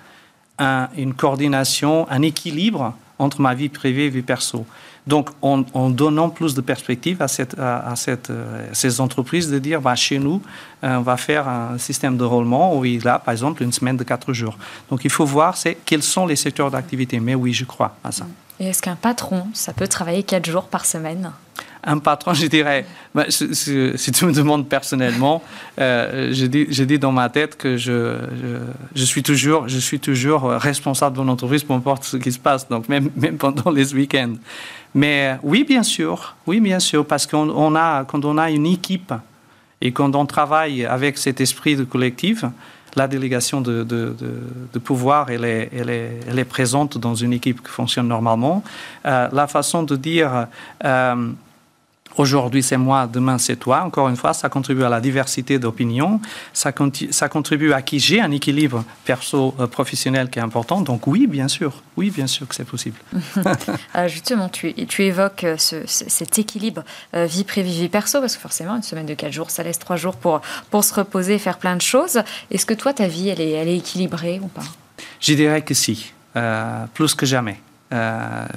une 0.97 1.15
coordination, 1.15 2.07
un 2.09 2.23
équilibre 2.23 2.95
entre 3.19 3.41
ma 3.41 3.55
vie 3.55 3.69
privée 3.69 4.07
et 4.07 4.11
vie 4.11 4.23
perso? 4.23 4.67
Donc, 5.07 5.31
en, 5.43 5.91
donnant 5.91 6.31
plus 6.31 6.55
de 6.55 6.61
perspectives 6.61 7.21
à, 7.21 7.27
euh, 7.59 8.69
ces 8.73 9.01
entreprises 9.01 9.51
de 9.51 9.59
dire, 9.59 9.81
bah, 9.81 9.97
chez 9.97 10.19
nous, 10.19 10.41
euh, 10.85 10.97
on 10.97 11.03
va 11.03 11.17
faire 11.17 11.49
un 11.49 11.77
système 11.79 12.17
de 12.17 12.25
roulement 12.25 12.77
où 12.77 12.85
il 12.85 13.07
a, 13.09 13.19
par 13.19 13.33
exemple, 13.33 13.63
une 13.65 13.73
semaine 13.73 13.97
de 13.97 14.05
quatre 14.05 14.33
jours. 14.33 14.57
Donc, 14.91 15.05
il 15.05 15.11
faut 15.11 15.25
voir 15.25 15.57
quels 15.85 16.03
sont 16.05 16.27
les 16.27 16.37
secteurs 16.37 16.71
d'activité. 16.71 17.19
Mais 17.19 17.35
oui, 17.35 17.53
je 17.53 17.65
crois 17.65 17.97
à 18.05 18.13
ça. 18.13 18.27
Et 18.61 18.67
est-ce 18.67 18.81
qu'un 18.81 18.95
patron, 18.95 19.47
ça 19.55 19.73
peut 19.73 19.89
travailler 19.89 20.23
quatre 20.23 20.49
jours 20.49 20.65
par 20.65 20.87
semaine? 20.87 21.33
Un 21.85 21.99
patron, 21.99 22.35
je 22.43 22.47
dirais, 22.47 22.85
bah, 23.15 23.27
si, 23.29 24.13
tu 24.13 24.27
me 24.27 24.33
demandes 24.33 24.69
personnellement, 24.69 25.43
euh, 25.81 26.33
je, 26.33 26.47
dis, 26.47 26.99
dans 26.99 27.13
ma 27.13 27.29
tête 27.29 27.57
que 27.57 27.77
je, 27.77 28.17
je, 28.95 29.05
suis 29.05 29.23
toujours, 29.23 29.69
je 29.69 29.79
suis 29.79 30.01
toujours 30.01 30.51
responsable 30.51 31.17
de 31.17 31.23
mon 31.23 31.33
entreprise, 31.33 31.65
peu 31.65 31.75
importe 31.75 32.05
ce 32.05 32.17
qui 32.17 32.33
se 32.33 32.39
passe, 32.39 32.69
donc 32.69 32.89
même, 32.89 33.11
même 33.17 33.37
pendant 33.37 33.71
les 33.71 33.95
week-ends. 33.95 34.35
Mais 34.95 35.37
oui, 35.43 35.65
bien 35.65 35.83
sûr, 35.83 36.37
oui, 36.47 36.61
bien 36.61 36.79
sûr, 36.79 37.07
parce 37.07 37.27
qu'on 37.27 37.75
a, 37.75 38.05
quand 38.05 38.25
on 38.25 38.37
a 38.37 38.51
une 38.51 38.67
équipe 38.67 39.15
et 39.81 39.91
quand 39.91 40.15
on 40.15 40.27
travaille 40.27 40.85
avec 40.85 41.19
cet 41.19 41.41
esprit 41.41 41.77
de 41.77 41.85
collectif, 41.85 42.45
la 42.95 43.09
délégation 43.09 43.63
de, 43.63 43.85
de, 43.85 44.15
de, 44.73 44.79
pouvoir, 44.79 45.31
elle 45.31 45.45
est, 45.45 45.71
elle, 45.75 45.89
est, 45.89 46.21
elle 46.29 46.39
est, 46.39 46.45
présente 46.45 46.99
dans 46.99 47.15
une 47.15 47.33
équipe 47.33 47.63
qui 47.63 47.71
fonctionne 47.71 48.07
normalement. 48.07 48.63
Euh, 49.07 49.29
la 49.33 49.47
façon 49.47 49.83
de 49.83 49.97
dire... 49.97 50.47
Euh, 50.85 51.33
Aujourd'hui, 52.17 52.63
c'est 52.63 52.77
moi, 52.77 53.07
demain, 53.07 53.39
c'est 53.39 53.57
toi. 53.57 53.83
Encore 53.83 54.09
une 54.09 54.17
fois, 54.17 54.33
ça 54.35 54.49
contribue 54.49 54.85
à 54.85 54.89
la 54.89 55.01
diversité 55.01 55.59
d'opinions. 55.59 56.21
Ça, 56.53 56.73
ça, 57.11 57.29
contribue 57.29 57.73
à 57.73 57.83
qui 57.83 57.99
j'ai 57.99 58.21
un 58.21 58.31
équilibre 58.31 58.85
perso-professionnel 59.05 60.29
qui 60.29 60.39
est 60.39 60.43
important. 60.43 60.83
Donc 60.83 61.07
oui, 61.07 61.27
bien 61.27 61.49
sûr. 61.49 61.83
Oui, 61.97 62.11
bien 62.11 62.27
sûr 62.27 62.47
que 62.47 62.55
c'est 62.55 62.65
possible. 62.65 62.97
Euh, 63.97 64.09
justement, 64.09 64.49
tu, 64.49 64.75
tu 64.87 65.03
évoques 65.05 65.45
euh, 65.45 65.57
ce, 65.57 65.77
cet 65.87 66.39
équilibre 66.39 66.85
euh, 67.15 67.27
vie 67.27 67.45
privée, 67.45 67.71
vie 67.71 67.89
perso, 67.89 68.21
parce 68.21 68.37
que 68.37 68.43
forcément, 68.43 68.77
une 68.77 68.83
semaine 68.83 69.07
de 69.07 69.15
quatre 69.15 69.33
jours, 69.33 69.51
ça 69.51 69.63
laisse 69.63 69.79
trois 69.79 69.97
jours 69.97 70.17
pour, 70.17 70.41
pour 70.71 70.85
se 70.85 70.95
reposer 70.95 71.35
et 71.35 71.39
faire 71.39 71.59
plein 71.59 71.77
de 71.77 71.83
choses. 71.83 72.23
Est-ce 72.51 72.67
que 72.67 72.75
toi, 72.75 72.93
ta 72.93 73.09
vie, 73.09 73.31
elle 73.31 73.41
est, 73.41 73.53
elle 73.53 73.69
est 73.69 73.79
équilibrée 73.79 74.41
ou 74.43 74.49
pas? 74.49 74.65
Je 75.21 75.35
dirais 75.35 75.63
que 75.63 75.75
si, 75.75 76.13
plus 76.95 77.15
que 77.15 77.27
jamais. 77.27 77.59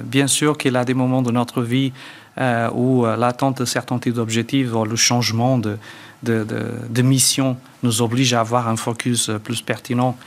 bien 0.02 0.26
sûr 0.26 0.56
qu'il 0.58 0.74
y 0.74 0.76
a 0.76 0.84
des 0.84 0.94
moments 0.94 1.22
de 1.22 1.30
notre 1.30 1.62
vie 1.62 1.92
euh, 2.38 2.68
où 2.74 3.06
euh, 3.06 3.16
l'attente 3.16 3.60
de 3.60 3.64
certains 3.64 3.98
types 3.98 4.12
d'objectifs, 4.12 4.68
le 4.70 4.96
changement 4.96 5.56
de, 5.56 5.78
de, 6.22 6.46
de, 6.46 7.02
mission 7.02 7.56
nous 7.82 8.02
oblige 8.02 8.34
à 8.34 8.40
avoir 8.40 8.68
un 8.68 8.76
focus 8.76 9.30
euh, 9.30 9.38
plus 9.38 9.62
pertinent. 9.62 10.18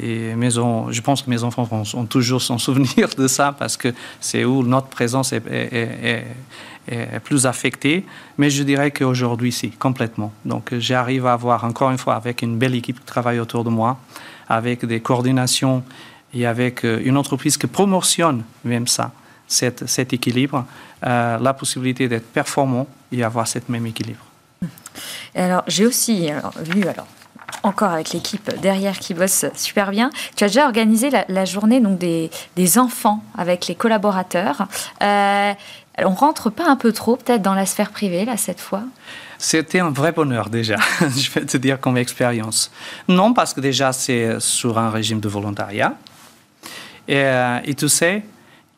et 0.00 0.32
je 0.38 1.00
pense 1.00 1.22
que 1.22 1.30
mes 1.30 1.42
enfants 1.42 1.64
vont, 1.64 2.06
toujours 2.06 2.42
s'en 2.42 2.58
souvenir 2.66 3.08
de 3.18 3.26
ça 3.26 3.52
parce 3.58 3.76
que 3.76 3.92
c'est 4.20 4.44
où 4.44 4.62
notre 4.62 4.86
présence 4.86 5.32
est, 5.32 5.42
est, 5.48 6.26
est, 6.86 7.20
plus 7.24 7.44
affectée. 7.44 8.04
Mais 8.38 8.48
je 8.48 8.62
dirais 8.62 8.92
qu'aujourd'hui, 8.92 9.50
si, 9.50 9.70
complètement. 9.70 10.32
Donc 10.44 10.72
j'arrive 10.78 11.26
à 11.26 11.32
avoir, 11.32 11.64
encore 11.64 11.90
une 11.90 11.98
fois, 11.98 12.14
avec 12.14 12.42
une 12.42 12.56
belle 12.56 12.76
équipe 12.76 13.00
qui 13.00 13.06
travaille 13.06 13.40
autour 13.40 13.64
de 13.64 13.70
moi, 13.70 13.98
avec 14.48 14.84
des 14.84 15.00
coordinations 15.00 15.82
et 16.34 16.46
avec 16.46 16.84
une 16.84 17.16
entreprise 17.16 17.56
qui 17.56 17.66
promotionne 17.66 18.44
même 18.64 18.86
ça, 18.86 19.10
cet, 19.50 20.12
équilibre, 20.12 20.64
la 21.02 21.54
possibilité 21.54 22.08
d'être 22.08 22.32
performant 22.32 22.86
et 23.12 23.22
avoir 23.24 23.46
cet 23.46 23.68
même 23.68 23.86
équilibre. 23.86 24.24
alors, 25.34 25.62
j'ai 25.66 25.86
aussi 25.86 26.30
vu, 26.64 26.86
alors, 26.86 27.06
encore 27.62 27.90
avec 27.90 28.12
l'équipe 28.12 28.50
derrière 28.60 28.98
qui 28.98 29.14
bosse 29.14 29.44
super 29.54 29.90
bien. 29.90 30.10
Tu 30.36 30.44
as 30.44 30.48
déjà 30.48 30.64
organisé 30.64 31.10
la, 31.28 31.44
journée 31.44 31.80
donc 31.80 31.98
des, 31.98 32.30
enfants 32.78 33.22
avec 33.36 33.66
les 33.66 33.74
collaborateurs. 33.74 34.66
Euh, 35.02 35.52
on 35.98 36.10
rentre 36.10 36.50
pas 36.50 36.68
un 36.68 36.76
peu 36.76 36.92
trop 36.92 37.16
peut-être 37.16 37.42
dans 37.42 37.54
la 37.54 37.66
sphère 37.66 37.90
privée 37.90 38.24
là 38.24 38.36
cette 38.36 38.60
fois? 38.60 38.82
C'était 39.38 39.80
un 39.80 39.90
vrai 39.90 40.12
bonheur 40.12 40.50
déjà, 40.50 40.76
je 41.00 41.30
vais 41.30 41.46
te 41.46 41.56
dire 41.56 41.80
comme 41.80 41.96
expérience. 41.96 42.70
Non, 43.08 43.32
parce 43.32 43.54
que 43.54 43.60
déjà 43.60 43.92
c'est 43.92 44.38
sur 44.40 44.78
un 44.78 44.90
régime 44.90 45.20
de 45.20 45.28
volontariat. 45.28 45.94
Et, 47.08 47.16
euh, 47.16 47.58
et 47.64 47.74
tu 47.74 47.88
sais, 47.88 48.22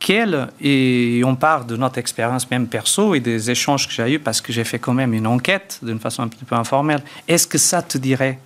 quel, 0.03 0.49
et 0.61 1.23
on 1.25 1.37
part 1.37 1.65
de 1.65 1.77
notre 1.77 1.99
expérience 1.99 2.51
même 2.51 2.67
perso 2.67 3.15
et 3.15 3.21
des 3.21 3.53
échanges 3.53 3.87
que 3.87 3.95
j'ai 3.95 4.15
eus 4.15 4.19
parce 4.19 4.41
que 4.41 4.53
j'ai 4.53 4.65
fait 4.65 4.81
quand 4.81 4.95
même 4.95 5.15
une 5.15 5.29
enquête 5.29 5.79
d'une 5.81 6.01
façon 6.01 6.23
un 6.25 6.29
petit 6.29 6.45
peu 6.45 6.57
informelle. 6.57 7.03
Est-ce 7.29 7.47
que 7.47 7.57
ça 7.57 7.83
te 7.83 7.99
dirait 7.99 8.41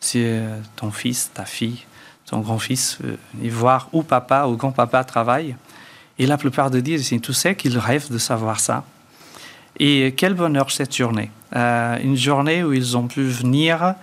si 0.00 0.22
euh, 0.24 0.58
ton 0.74 0.90
fils, 0.90 1.30
ta 1.32 1.44
fille, 1.44 1.84
ton 2.26 2.40
grand-fils 2.40 2.98
veut 3.00 3.18
y 3.40 3.48
voir 3.48 3.88
où 3.92 4.02
papa 4.02 4.46
ou 4.46 4.56
grand-papa 4.56 5.04
travaille. 5.04 5.56
Et 6.18 6.26
la 6.26 6.36
plupart 6.38 6.70
de 6.70 6.80
disent, 6.80 7.14
tu 7.22 7.32
sais 7.32 7.54
qu'ils 7.54 7.78
rêvent 7.78 8.10
de 8.10 8.18
savoir 8.18 8.58
ça. 8.58 8.84
Et 9.78 10.12
quel 10.16 10.34
bonheur 10.34 10.70
cette 10.70 10.96
journée. 10.96 11.30
Euh, 11.54 11.98
une 12.02 12.16
journée 12.16 12.64
où 12.64 12.72
ils 12.72 12.96
ont 12.96 13.06
pu 13.06 13.22
venir 13.22 13.94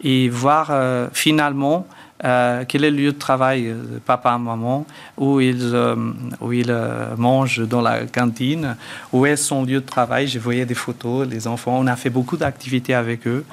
et 0.00 0.28
voir 0.28 0.68
euh, 0.70 1.08
finalement 1.12 1.86
euh, 2.24 2.64
quel 2.68 2.84
est 2.84 2.90
le 2.90 2.96
lieu 2.96 3.12
de 3.12 3.18
travail 3.18 3.64
de 3.64 3.98
papa 3.98 4.38
maman, 4.38 4.86
où 5.16 5.40
ils, 5.40 5.74
euh, 5.74 5.96
où 6.40 6.52
ils 6.52 6.70
euh, 6.70 7.16
mangent 7.16 7.66
dans 7.66 7.80
la 7.80 8.06
cantine, 8.06 8.76
où 9.12 9.26
est 9.26 9.36
son 9.36 9.64
lieu 9.64 9.80
de 9.80 9.86
travail? 9.86 10.28
J'ai 10.28 10.38
voyé 10.38 10.64
des 10.64 10.74
photos, 10.74 11.26
les 11.28 11.46
enfants, 11.46 11.78
on 11.78 11.86
a 11.86 11.96
fait 11.96 12.10
beaucoup 12.10 12.36
d'activités 12.36 12.94
avec 12.94 13.26
eux. 13.26 13.44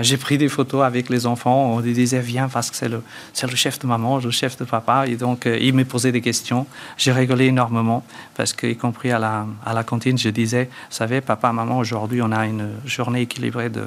J'ai 0.00 0.16
pris 0.16 0.38
des 0.38 0.48
photos 0.48 0.82
avec 0.82 1.10
les 1.10 1.26
enfants, 1.26 1.74
on 1.74 1.80
disait 1.80 2.18
viens 2.18 2.48
parce 2.48 2.70
que 2.70 2.76
c'est 2.76 2.88
le, 2.88 3.02
le 3.42 3.56
chef 3.56 3.78
de 3.80 3.86
maman, 3.86 4.16
le 4.16 4.30
chef 4.30 4.56
de 4.56 4.64
papa. 4.64 5.06
Et 5.06 5.16
donc, 5.16 5.46
ils 5.46 5.74
me 5.74 5.84
posaient 5.84 6.10
des 6.10 6.22
questions. 6.22 6.66
J'ai 6.96 7.12
rigolé 7.12 7.48
énormément 7.48 8.02
parce 8.34 8.54
qu'y 8.54 8.76
compris 8.76 9.12
à 9.12 9.18
la, 9.18 9.46
à 9.62 9.74
la 9.74 9.84
cantine, 9.84 10.16
je 10.16 10.30
disais, 10.30 10.70
vous 10.88 10.96
savez, 10.96 11.20
papa, 11.20 11.52
maman, 11.52 11.76
aujourd'hui, 11.76 12.22
on 12.22 12.32
a 12.32 12.46
une 12.46 12.70
journée 12.86 13.20
équilibrée 13.20 13.68
de 13.68 13.84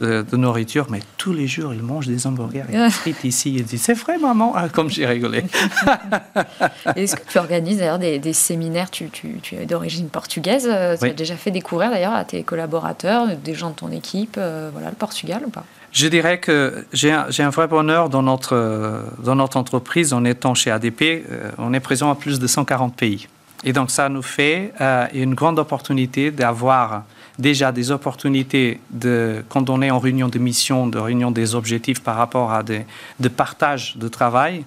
de, 0.00 0.36
nourriture, 0.36 0.86
mais 0.90 1.00
tous 1.16 1.32
les 1.32 1.46
jours, 1.46 1.74
il 1.74 1.82
mange 1.82 2.06
des 2.06 2.26
hamburgers 2.26 2.64
et 2.72 2.90
frites 2.90 3.24
ici. 3.24 3.54
Il 3.56 3.64
dit 3.64 3.78
C'est 3.78 3.94
vrai, 3.94 4.18
maman 4.18 4.52
ah, 4.54 4.68
Comme 4.68 4.90
j'ai 4.90 5.06
rigolé. 5.06 5.44
Est-ce 6.96 7.16
que 7.16 7.30
tu 7.30 7.38
organises 7.38 7.78
d'ailleurs 7.78 7.98
des, 7.98 8.32
séminaires? 8.32 8.90
Tu, 8.90 9.10
es 9.52 9.66
d'origine 9.66 10.08
portugaise. 10.08 10.68
Euh, 10.70 10.96
tu 10.96 11.06
as 11.06 11.12
déjà 11.12 11.36
fait 11.36 11.50
découvrir 11.50 11.90
d'ailleurs 11.90 12.14
à 12.14 12.24
tes 12.24 12.42
collaborateurs, 12.42 13.28
des 13.36 13.54
gens 13.54 13.70
de 13.70 13.74
ton 13.74 13.90
équipe, 13.90 14.36
euh, 14.38 14.70
voilà, 14.72 14.90
le 14.90 14.96
Portugal 14.96 15.42
ou 15.46 15.50
pas? 15.50 15.64
Je 15.90 16.06
dirais 16.06 16.38
que 16.38 16.84
j'ai 16.92 17.10
un, 17.10 17.50
vrai 17.50 17.66
bonheur 17.66 18.08
dans 18.10 18.22
notre, 18.22 19.04
dans 19.22 19.34
notre 19.34 19.56
entreprise. 19.56 20.12
En 20.12 20.24
étant 20.24 20.54
chez 20.54 20.70
ADP, 20.70 21.02
euh, 21.02 21.50
on 21.58 21.72
est 21.72 21.80
présent 21.80 22.10
à 22.10 22.14
plus 22.14 22.38
de 22.38 22.46
140 22.46 22.94
pays. 22.94 23.26
Et 23.64 23.72
donc, 23.72 23.90
ça 23.90 24.08
nous 24.08 24.22
fait 24.22 24.72
une 25.12 25.34
grande 25.34 25.58
opportunité 25.58 26.30
d'avoir 26.30 27.02
déjà 27.38 27.72
des 27.72 27.90
opportunités 27.90 28.80
de, 28.90 29.44
quand 29.48 29.70
on 29.70 29.80
est 29.82 29.90
en 29.90 29.98
réunion 29.98 30.28
de 30.28 30.38
mission, 30.38 30.86
de 30.86 30.98
réunion 30.98 31.30
des 31.30 31.54
objectifs 31.54 32.00
par 32.00 32.16
rapport 32.16 32.52
à 32.52 32.62
des 32.62 32.84
de 33.20 33.28
partage 33.28 33.96
de 33.96 34.08
travail, 34.08 34.64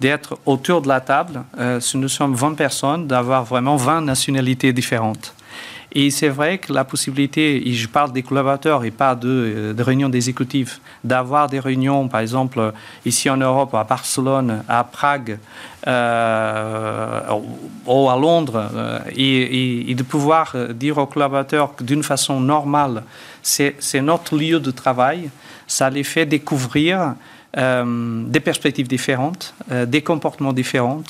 d'être 0.00 0.38
autour 0.46 0.82
de 0.82 0.88
la 0.88 1.00
table, 1.00 1.44
euh, 1.58 1.80
si 1.80 1.96
nous 1.96 2.08
sommes 2.08 2.34
20 2.34 2.54
personnes, 2.54 3.06
d'avoir 3.06 3.44
vraiment 3.44 3.76
20 3.76 4.02
nationalités 4.02 4.72
différentes. 4.72 5.35
Et 5.92 6.10
c'est 6.10 6.28
vrai 6.28 6.58
que 6.58 6.72
la 6.72 6.84
possibilité, 6.84 7.68
et 7.68 7.72
je 7.72 7.88
parle 7.88 8.12
des 8.12 8.22
collaborateurs 8.22 8.84
et 8.84 8.90
pas 8.90 9.14
de, 9.14 9.28
euh, 9.28 9.74
réunions 9.78 10.08
d'exécutifs, 10.08 10.80
d'avoir 11.04 11.48
des 11.48 11.60
réunions, 11.60 12.08
par 12.08 12.20
exemple, 12.20 12.72
ici 13.04 13.30
en 13.30 13.36
Europe, 13.36 13.74
à 13.74 13.84
Barcelone, 13.84 14.62
à 14.68 14.84
Prague, 14.84 15.38
euh, 15.86 17.20
ou 17.86 18.10
à 18.10 18.16
Londres, 18.18 18.68
euh, 18.74 18.98
et, 19.14 19.94
de 19.94 20.02
pouvoir 20.02 20.54
dire 20.74 20.98
aux 20.98 21.06
collaborateurs 21.06 21.74
que 21.76 21.84
d'une 21.84 22.02
façon 22.02 22.40
normale, 22.40 23.02
c'est 23.42 24.02
notre 24.02 24.36
lieu 24.36 24.60
de 24.60 24.70
travail, 24.70 25.30
ça 25.66 25.88
les 25.88 26.04
fait 26.04 26.26
découvrir 26.26 27.14
des 27.56 28.40
perspectives 28.40 28.86
différentes, 28.86 29.54
des 29.70 30.02
comportements 30.02 30.52
différents. 30.52 31.02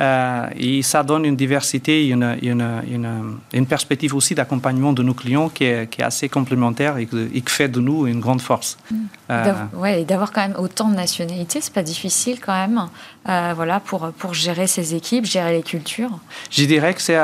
Euh, 0.00 0.48
et 0.56 0.82
ça 0.82 1.04
donne 1.04 1.24
une 1.24 1.36
diversité, 1.36 2.08
une, 2.08 2.36
une, 2.42 3.36
une, 3.52 3.66
perspective 3.66 4.14
aussi 4.14 4.34
d'accompagnement 4.34 4.92
de 4.92 5.04
nos 5.04 5.14
clients 5.14 5.48
qui 5.48 5.64
est, 5.64 5.88
qui 5.88 6.00
est 6.00 6.04
assez 6.04 6.28
complémentaire 6.28 6.98
et, 6.98 7.06
qui 7.06 7.42
fait 7.46 7.68
de 7.68 7.80
nous 7.80 8.06
une 8.08 8.18
grande 8.18 8.40
force. 8.40 8.76
Mm. 8.90 8.96
Euh, 9.30 9.52
ouais, 9.74 10.02
et 10.02 10.04
d'avoir 10.04 10.32
quand 10.32 10.40
même 10.40 10.56
autant 10.58 10.88
de 10.88 10.96
nationalités, 10.96 11.60
c'est 11.60 11.72
pas 11.72 11.84
difficile 11.84 12.40
quand 12.40 12.54
même, 12.54 12.88
euh, 13.28 13.52
voilà, 13.54 13.78
pour, 13.78 14.10
pour 14.18 14.34
gérer 14.34 14.66
ces 14.66 14.96
équipes, 14.96 15.26
gérer 15.26 15.52
les 15.52 15.62
cultures. 15.62 16.18
Je 16.50 16.64
dirais 16.64 16.92
que 16.94 17.00
c'est 17.00 17.20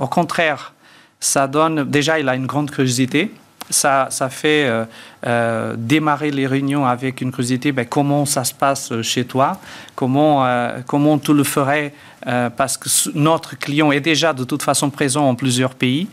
au 0.00 0.06
contraire, 0.06 0.72
ça 1.20 1.46
donne 1.46 1.84
déjà 1.84 2.18
il 2.18 2.28
a 2.30 2.34
une 2.34 2.46
grande 2.46 2.70
curiosité 2.70 3.30
ça, 3.70 4.28
fait 4.30 4.66
euh, 4.66 4.84
euh, 5.26 5.74
démarrer 5.76 6.30
les 6.30 6.46
réunions 6.46 6.86
avec 6.86 7.20
une 7.20 7.30
curiosité, 7.30 7.72
ben, 7.72 7.86
comment 7.86 8.26
ça 8.26 8.44
se 8.44 8.52
passe 8.52 8.92
chez 9.02 9.24
toi, 9.24 9.58
comment, 9.94 10.44
euh, 10.44 10.80
comment 10.86 11.18
tu 11.18 11.32
le 11.32 11.44
ferais, 11.44 11.94
parce 12.56 12.76
que 12.76 12.88
notre 13.14 13.56
client 13.58 13.92
est 13.92 14.00
déjà 14.00 14.34
de 14.34 14.44
toute 14.44 14.62
façon 14.62 14.90
présent 14.90 15.26
en 15.26 15.34
plusieurs 15.34 15.74
pays. 15.74 16.06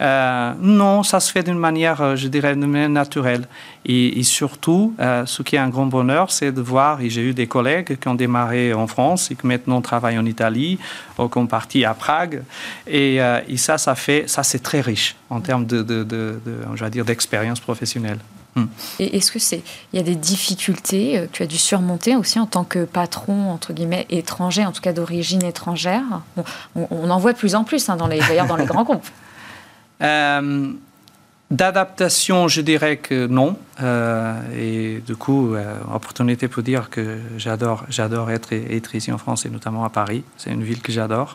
Euh, 0.00 0.52
non, 0.58 1.02
ça 1.02 1.20
se 1.20 1.30
fait 1.30 1.42
d'une 1.42 1.58
manière, 1.58 2.00
euh, 2.00 2.16
je 2.16 2.28
dirais, 2.28 2.56
naturelle. 2.56 3.46
Et, 3.84 4.22
surtout, 4.22 4.94
euh, 5.00 5.26
ce 5.26 5.42
qui 5.42 5.56
est 5.56 5.58
un 5.58 5.68
grand 5.68 5.86
bonheur, 5.86 6.30
c'est 6.30 6.52
de 6.52 6.60
voir, 6.60 7.00
et 7.00 7.10
j'ai 7.10 7.22
eu 7.22 7.34
des 7.34 7.46
collègues 7.46 7.98
qui 7.98 8.08
ont 8.08 8.14
démarré 8.14 8.72
en 8.72 8.86
France 8.86 9.30
et 9.30 9.34
qui 9.34 9.46
maintenant 9.46 9.80
travaillent 9.80 10.18
en 10.18 10.26
Italie, 10.26 10.78
ou 11.18 11.28
qui 11.28 11.38
ont 11.38 11.46
parti 11.46 11.84
à 11.84 11.94
Prague. 11.94 12.42
Et, 12.86 13.20
ça, 13.56 13.78
ça 13.78 13.94
fait, 13.94 14.24
ça 14.26 14.42
c'est 14.42 14.60
très 14.60 14.80
riche 14.80 15.16
en 15.28 15.40
termes 15.40 15.66
de, 15.66 15.82
de, 15.82 16.40
dire, 16.90 17.04
d'expérience 17.04 17.60
professionnelle. 17.60 18.18
Hmm. 18.56 18.66
Et 18.98 19.16
est-ce 19.16 19.30
que 19.30 19.38
c'est, 19.38 19.62
il 19.92 19.96
y 19.96 20.00
a 20.00 20.02
des 20.02 20.16
difficultés 20.16 21.28
que 21.30 21.36
tu 21.36 21.42
as 21.42 21.46
dû 21.46 21.56
surmonter 21.56 22.16
aussi 22.16 22.40
en 22.40 22.46
tant 22.46 22.64
que 22.64 22.84
patron 22.84 23.50
entre 23.50 23.72
guillemets 23.72 24.06
étranger, 24.10 24.64
en 24.64 24.72
tout 24.72 24.80
cas 24.80 24.92
d'origine 24.92 25.44
étrangère? 25.44 26.02
On, 26.74 27.10
en 27.10 27.18
voit 27.18 27.32
de 27.32 27.38
plus 27.38 27.54
en 27.54 27.64
plus 27.64 27.88
hein, 27.88 27.96
dans 27.96 28.08
les, 28.08 28.18
d'ailleurs 28.18 28.46
dans 28.46 28.56
les 28.56 28.66
grands 28.66 28.84
groupes. 28.84 29.06
Euh, 30.02 30.72
d'adaptation, 31.50 32.48
je 32.48 32.60
dirais 32.60 32.98
que 32.98 33.26
non. 33.26 33.56
Euh, 33.82 34.34
et 34.56 35.00
du 35.00 35.16
coup, 35.16 35.54
euh, 35.54 35.74
opportunité 35.92 36.48
pour 36.48 36.62
dire 36.62 36.90
que 36.90 37.18
j'adore, 37.38 37.84
j'adore 37.88 38.30
être, 38.30 38.94
ici 38.94 39.10
en 39.10 39.18
France 39.18 39.46
et 39.46 39.50
notamment 39.50 39.84
à 39.84 39.90
Paris. 39.90 40.22
C'est 40.36 40.50
une 40.50 40.62
ville 40.62 40.80
que 40.80 40.92
j'adore. 40.92 41.34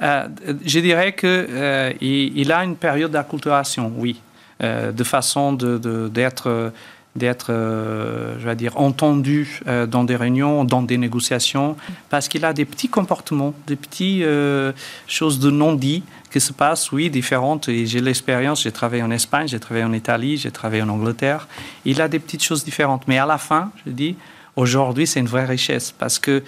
je 0.00 0.80
dirais 0.80 1.14
qu'il 1.14 2.38
il 2.40 2.52
a 2.52 2.64
une 2.64 2.76
période 2.76 3.12
d'acculturation, 3.12 3.92
oui, 3.96 4.20
de 4.60 5.04
façon 5.04 5.52
d'être 5.52 6.72
d'être, 7.16 7.52
euh, 7.52 8.36
je 8.40 8.48
vais 8.48 8.56
dire, 8.56 8.76
entendu 8.76 9.60
euh, 9.66 9.86
dans 9.86 10.04
des 10.04 10.16
réunions, 10.16 10.64
dans 10.64 10.82
des 10.82 10.98
négociations, 10.98 11.76
parce 12.10 12.28
qu'il 12.28 12.44
a 12.44 12.52
des 12.52 12.64
petits 12.64 12.88
comportements, 12.88 13.54
des 13.66 13.76
petites 13.76 14.22
euh, 14.22 14.72
choses 15.06 15.38
de 15.38 15.50
non-dit 15.50 16.02
qui 16.30 16.40
se 16.40 16.52
passent, 16.52 16.90
oui, 16.90 17.10
différentes. 17.10 17.68
Et 17.68 17.86
j'ai 17.86 18.00
l'expérience, 18.00 18.62
j'ai 18.62 18.72
travaillé 18.72 19.02
en 19.02 19.12
Espagne, 19.12 19.46
j'ai 19.46 19.60
travaillé 19.60 19.84
en 19.84 19.92
Italie, 19.92 20.36
j'ai 20.36 20.50
travaillé 20.50 20.82
en 20.82 20.88
Angleterre. 20.88 21.46
Il 21.84 22.00
a 22.00 22.08
des 22.08 22.18
petites 22.18 22.42
choses 22.42 22.64
différentes. 22.64 23.06
Mais 23.06 23.18
à 23.18 23.26
la 23.26 23.38
fin, 23.38 23.70
je 23.86 23.92
dis, 23.92 24.16
aujourd'hui, 24.56 25.06
c'est 25.06 25.20
une 25.20 25.28
vraie 25.28 25.44
richesse, 25.44 25.94
parce 25.96 26.18
que 26.18 26.42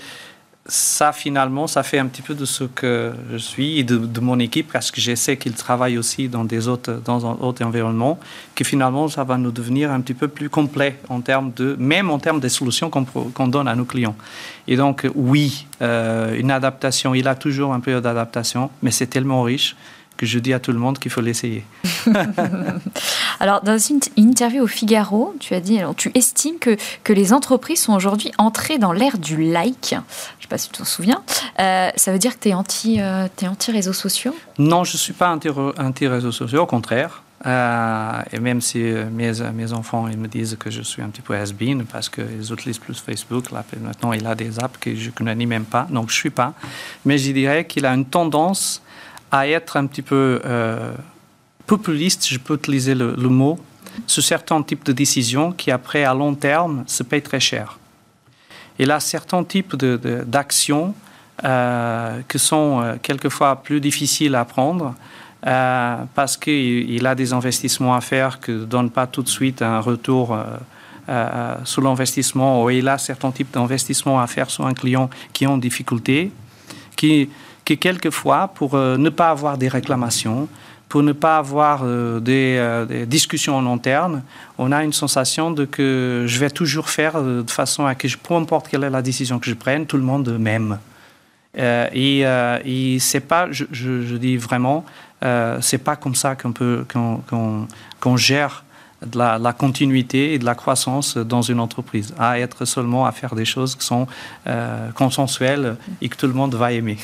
ça, 0.69 1.13
finalement, 1.13 1.67
ça 1.67 1.83
fait 1.83 1.99
un 1.99 2.07
petit 2.07 2.23
peu 2.23 2.35
de 2.35 2.45
ce 2.45 2.65
que 2.65 3.13
je 3.31 3.37
suis 3.37 3.79
et 3.79 3.85
de, 3.85 4.21
mon 4.21 4.39
équipe, 4.39 4.73
parce 4.73 4.91
que 4.91 5.01
je 5.01 5.15
sais 5.15 5.37
qu'ils 5.37 5.55
travaillent 5.55 5.99
aussi 5.99 6.29
dans 6.29 6.45
des 6.45 6.69
autres, 6.69 7.01
dans 7.05 7.27
un 7.27 7.37
autre 7.41 7.65
environnement, 7.65 8.19
que 8.55 8.65
finalement, 8.65 9.09
ça 9.09 9.25
va 9.25 9.39
nous 9.39 9.53
devenir 9.53 9.93
un 9.93 10.01
petit 10.01 10.15
peu 10.15 10.29
plus 10.29 10.51
complet 10.51 10.99
en 11.09 11.21
termes 11.21 11.53
de, 11.55 11.77
même 11.79 12.11
en 12.11 12.19
termes 12.19 12.41
des 12.41 12.49
solutions 12.49 12.91
qu'on 12.91 13.49
donne 13.49 13.69
à 13.69 13.75
nos 13.75 13.85
clients. 13.85 14.17
Et 14.67 14.77
donc, 14.77 15.07
oui, 15.15 15.67
euh, 15.83 16.37
une 16.39 16.51
adaptation, 16.51 17.15
il 17.15 17.29
a 17.29 17.35
toujours 17.35 17.73
un 17.73 17.81
peu 17.81 18.01
d'adaptation, 18.01 18.71
mais 18.83 18.91
c'est 18.91 19.07
tellement 19.07 19.43
riche 19.43 19.77
que 20.17 20.27
je 20.27 20.39
dis 20.39 20.53
à 20.53 20.61
tout 20.61 20.73
le 20.73 20.79
monde 20.79 20.99
qu'il 20.99 21.11
faut 21.11 21.21
l'essayer. 21.21 21.65
alors, 23.41 23.63
dans 23.63 23.79
une 23.79 24.01
interview 24.17 24.63
au 24.65 24.67
Figaro, 24.67 25.35
tu 25.41 25.55
as 25.55 25.61
dit, 25.61 25.79
alors, 25.79 25.95
tu 25.95 26.11
estimes 26.15 26.59
que, 26.59 26.77
que 27.05 27.13
les 27.13 27.33
entreprises 27.33 27.83
sont 27.83 27.95
aujourd'hui 27.95 28.33
entrées 28.39 28.79
dans 28.79 28.93
l'ère 28.93 29.19
du 29.19 29.43
like. 29.43 29.91
Je 29.91 29.97
ne 29.97 30.01
sais 30.43 30.49
pas 30.49 30.59
si 30.59 30.71
tu 30.71 30.79
t'en 30.79 30.85
souviens. 30.85 31.23
Euh, 31.59 31.91
ça 31.97 32.13
veut 32.13 32.19
dire 32.19 32.35
que 32.35 32.43
tu 32.43 32.49
es, 32.49 32.55
anti, 32.55 33.01
euh, 33.01 33.29
anti-réseaux 33.43 33.93
sociaux? 33.93 34.35
Non, 34.59 34.85
je 34.85 34.95
ne 34.95 34.99
suis 34.99 35.13
pas 35.13 35.37
anti-réseaux 35.79 36.33
sociaux, 36.33 36.63
au 36.63 36.67
contraire. 36.67 37.23
Euh, 37.45 38.23
et 38.33 38.41
même 38.41 38.63
si 38.63 38.79
mes, 38.79 39.31
mes 39.55 39.73
enfants 39.75 40.09
ils 40.09 40.17
me 40.17 40.27
disent 40.27 40.57
que 40.59 40.71
je 40.71 40.81
suis 40.81 41.03
un 41.03 41.11
petit 41.11 41.21
peu 41.21 41.35
has-been 41.37 41.85
parce 41.85 42.09
qu'ils 42.09 42.51
utilisent 42.51 42.79
plus 42.79 42.99
Facebook, 42.99 43.51
là, 43.51 43.63
maintenant 43.83 44.15
il 44.15 44.27
a 44.27 44.35
des 44.35 44.59
apps 44.59 44.79
que 44.81 44.97
je 44.97 45.07
ne 45.07 45.11
connais 45.11 45.35
même 45.47 45.67
pas, 45.67 45.87
donc 45.91 46.09
je 46.09 46.17
ne 46.17 46.21
suis 46.21 46.31
pas. 46.31 46.55
Mais 47.05 47.19
je 47.19 47.31
dirais 47.33 47.67
qu'il 47.67 47.85
a 47.85 47.93
une 47.93 48.07
tendance 48.07 48.83
à 49.31 49.49
être 49.49 49.77
un 49.77 49.87
petit 49.87 50.03
peu 50.03 50.41
euh, 50.45 50.93
populiste, 51.67 52.29
je 52.29 52.39
peux 52.39 52.55
utiliser 52.55 52.95
le, 52.95 53.15
mot, 53.29 53.59
sur 54.07 54.23
certains 54.23 54.63
types 54.63 54.85
de 54.85 54.93
décisions 54.93 55.53
qui 55.53 55.71
après 55.71 56.05
à 56.05 56.15
long 56.15 56.35
terme 56.35 56.85
se 56.87 57.03
payent 57.03 57.23
très 57.23 57.41
cher. 57.41 57.79
Il 58.79 58.91
a 58.91 59.01
certains 59.01 59.43
types 59.43 59.75
d'actions 59.77 60.95
euh, 61.45 62.23
qui 62.27 62.39
sont 62.39 62.81
euh, 62.81 62.95
quelquefois 63.03 63.57
plus 63.57 63.79
difficiles 63.79 64.35
à 64.35 64.47
prendre 64.47 64.95
euh, 65.47 65.97
parce 66.15 66.35
qu'il 66.39 67.07
a 67.07 67.15
des 67.15 67.35
investissements 67.35 67.95
à 67.95 68.01
faire 68.01 68.41
qui 68.41 68.53
ne 68.53 68.65
donnent 68.65 68.91
pas 68.91 69.07
tout 69.07 69.23
de 69.23 69.29
suite 69.29 69.61
un 69.61 69.81
retour 69.81 70.37
sur 71.65 71.83
l'investissement 71.83 72.65
ou 72.65 72.71
il 72.71 72.89
a 72.89 72.99
certains 72.99 73.31
types 73.31 73.53
d'investissements 73.53 74.19
à 74.19 74.27
faire 74.27 74.51
sur 74.51 74.67
un 74.67 74.75
client 74.75 75.09
qui 75.33 75.47
ont 75.47 75.59
difficulté, 75.59 76.33
qui, 76.97 77.29
qui 77.67 77.77
quelquefois, 77.77 78.49
pour 78.55 78.77
ne 78.77 79.11
pas 79.11 79.29
avoir 79.29 79.59
des 79.59 79.69
réclamations, 79.69 80.49
pour 80.89 81.03
ne 81.03 81.13
pas 81.13 81.37
avoir 81.37 81.85
des, 82.21 82.85
des, 82.89 83.05
discussions 83.07 83.57
en 83.57 83.67
interne, 83.67 84.23
on 84.57 84.73
a 84.73 84.83
une 84.85 84.95
sensation 84.95 85.51
de 85.51 85.65
que 85.67 86.25
je 86.27 86.39
vais 86.39 86.49
toujours 86.49 86.89
faire 86.89 87.21
de 87.21 87.51
façon 87.51 87.85
à 87.85 87.95
que, 87.95 88.09
peu 88.17 88.35
importe 88.35 88.69
quelle 88.69 88.85
est 88.85 88.91
la 88.91 89.03
décision 89.03 89.39
que 89.39 89.47
je 89.47 89.55
prenne, 89.55 89.85
tout 89.85 89.99
le 89.99 90.05
monde 90.05 90.39
m'aime. 90.39 90.79
Euh, 91.59 91.89
et, 91.93 92.27
euh, 92.27 92.59
et 92.65 92.99
c'est 92.99 93.21
pas, 93.21 93.51
je, 93.51 93.65
je, 93.73 94.03
je, 94.03 94.17
dis 94.17 94.37
vraiment, 94.37 94.85
euh, 95.25 95.59
c'est 95.63 95.79
pas 95.79 95.97
comme 95.97 96.15
ça 96.15 96.37
qu'on 96.37 96.53
peut 96.53 96.85
qu'on 96.93 97.23
qu'on 97.29 97.67
qu'on 97.99 98.17
gère 98.17 98.65
de 99.07 99.19
la, 99.19 99.39
la, 99.39 99.53
continuité 99.53 100.35
et 100.35 100.39
de 100.39 100.45
la 100.45 100.55
croissance 100.55 101.17
dans 101.17 101.43
une 101.43 101.61
entreprise, 101.61 102.15
à 102.19 102.39
être 102.39 102.65
seulement 102.65 103.07
à 103.07 103.13
faire 103.13 103.35
des 103.35 103.45
choses 103.45 103.75
qui 103.77 103.87
sont 103.87 104.07
euh, 104.47 104.91
consensuelles 104.93 105.77
et 106.01 106.09
que 106.09 106.17
tout 106.17 106.27
le 106.27 106.33
monde 106.33 106.55
va 106.55 106.73
aimer. 106.73 106.99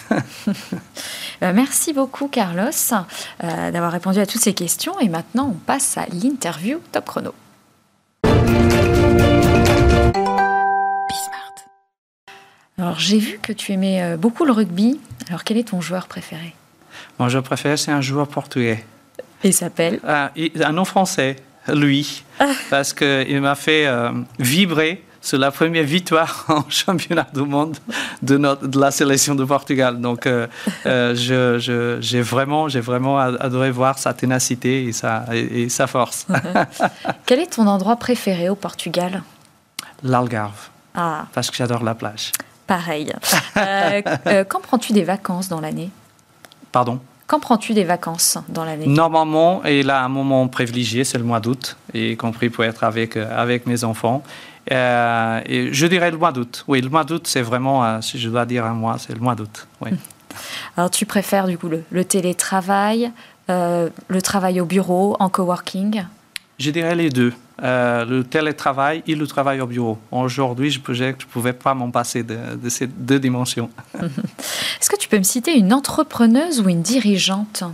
Merci 1.40 1.92
beaucoup 1.92 2.28
Carlos 2.28 2.70
euh, 2.92 3.70
d'avoir 3.70 3.92
répondu 3.92 4.18
à 4.18 4.26
toutes 4.26 4.40
ces 4.40 4.54
questions 4.54 4.98
et 5.00 5.08
maintenant 5.08 5.50
on 5.54 5.58
passe 5.58 5.98
à 5.98 6.06
l'interview 6.06 6.78
Top 6.92 7.06
Chrono. 7.06 7.34
Alors 12.78 12.98
j'ai 12.98 13.18
vu 13.18 13.38
que 13.40 13.52
tu 13.52 13.72
aimais 13.72 14.02
euh, 14.02 14.16
beaucoup 14.16 14.44
le 14.44 14.52
rugby. 14.52 15.00
Alors 15.28 15.44
quel 15.44 15.56
est 15.56 15.68
ton 15.68 15.80
joueur 15.80 16.06
préféré? 16.06 16.54
Mon 17.18 17.28
joueur 17.28 17.42
préféré, 17.42 17.76
c'est 17.76 17.92
un 17.92 18.00
joueur 18.00 18.28
portugais. 18.28 18.84
Il 19.44 19.52
s'appelle? 19.52 20.00
Ah, 20.06 20.30
Un 20.62 20.72
nom 20.72 20.84
français, 20.84 21.36
lui, 21.68 22.24
parce 22.70 22.92
qu'il 22.92 23.40
m'a 23.40 23.54
fait 23.54 23.86
euh, 23.86 24.10
vibrer 24.38 25.04
sur 25.22 25.38
la 25.38 25.50
première 25.50 25.84
victoire 25.84 26.44
en 26.48 26.68
championnat 26.68 27.26
du 27.32 27.42
monde 27.42 27.76
de, 28.20 28.36
notre, 28.36 28.66
de 28.66 28.80
la 28.80 28.90
sélection 28.90 29.34
de 29.34 29.44
Portugal. 29.44 30.00
Donc, 30.00 30.26
euh, 30.26 30.46
euh, 30.84 32.00
j'ai 32.00 32.20
vraiment, 32.20 32.66
vraiment 32.66 33.18
adoré 33.18 33.70
voir 33.70 33.98
sa 33.98 34.12
ténacité 34.12 34.84
et 34.84 34.92
sa, 34.92 35.24
et, 35.32 35.62
et 35.62 35.68
sa 35.68 35.86
force. 35.86 36.26
Quel 37.26 37.40
est 37.40 37.54
ton 37.54 37.66
endroit 37.66 37.96
préféré 37.96 38.48
au 38.48 38.56
Portugal? 38.56 39.22
L'Algarve. 40.02 40.68
Ah. 40.94 41.26
Parce 41.32 41.50
que 41.50 41.56
j'adore 41.56 41.84
la 41.84 41.94
plage. 41.94 42.32
Pareil. 42.66 43.12
Euh, 43.56 44.44
quand 44.48 44.60
prends-tu 44.60 44.92
des 44.92 45.04
vacances 45.04 45.48
dans 45.48 45.60
l'année? 45.60 45.90
Pardon? 46.70 47.00
Quand 47.32 47.40
prends-tu 47.40 47.72
des 47.72 47.84
vacances 47.84 48.36
dans 48.50 48.62
l'année? 48.62 48.86
Normalement, 48.86 49.64
et 49.64 49.82
là, 49.82 50.04
un 50.04 50.10
moment 50.10 50.46
privilégié, 50.48 51.02
c'est 51.02 51.16
le 51.16 51.24
mois 51.24 51.40
d'août, 51.40 51.78
y 51.94 52.14
compris 52.14 52.50
pour 52.50 52.62
être 52.62 52.84
avec, 52.84 53.16
avec 53.16 53.66
mes 53.66 53.84
enfants. 53.84 54.22
Euh, 54.70 55.40
et 55.46 55.72
je 55.72 55.86
dirais 55.86 56.10
le 56.10 56.18
mois 56.18 56.30
d'août. 56.30 56.62
Oui, 56.68 56.82
le 56.82 56.90
mois 56.90 57.04
d'août, 57.04 57.26
c'est 57.26 57.40
vraiment, 57.40 57.86
euh, 57.86 58.02
si 58.02 58.18
je 58.18 58.28
dois 58.28 58.44
dire 58.44 58.66
un 58.66 58.74
mois, 58.74 58.98
c'est 58.98 59.14
le 59.14 59.20
mois 59.20 59.34
d'août. 59.34 59.66
Oui. 59.80 59.92
Alors, 60.76 60.90
tu 60.90 61.06
préfères 61.06 61.46
du 61.46 61.56
coup 61.56 61.68
le, 61.68 61.82
le 61.90 62.04
télétravail, 62.04 63.10
euh, 63.48 63.88
le 64.08 64.20
travail 64.20 64.60
au 64.60 64.66
bureau, 64.66 65.16
en 65.18 65.30
coworking? 65.30 66.04
Je 66.62 66.70
dirais 66.70 66.94
les 66.94 67.10
deux. 67.10 67.32
Euh, 67.60 68.04
le 68.04 68.22
télétravail 68.22 69.02
et 69.08 69.16
le 69.16 69.26
travail 69.26 69.60
au 69.60 69.66
bureau. 69.66 69.98
Aujourd'hui, 70.12 70.70
je 70.70 70.78
ne 70.78 71.12
pouvais 71.28 71.52
pas 71.52 71.74
m'en 71.74 71.90
passer 71.90 72.22
de, 72.22 72.38
de, 72.54 72.68
ces 72.68 72.86
deux 72.86 73.18
dimensions. 73.18 73.68
Est-ce 74.00 74.88
que 74.88 74.96
tu 74.96 75.08
peux 75.08 75.18
me 75.18 75.24
citer 75.24 75.58
une 75.58 75.72
entrepreneuse 75.72 76.60
ou 76.60 76.68
une 76.68 76.82
dirigeante? 76.82 77.64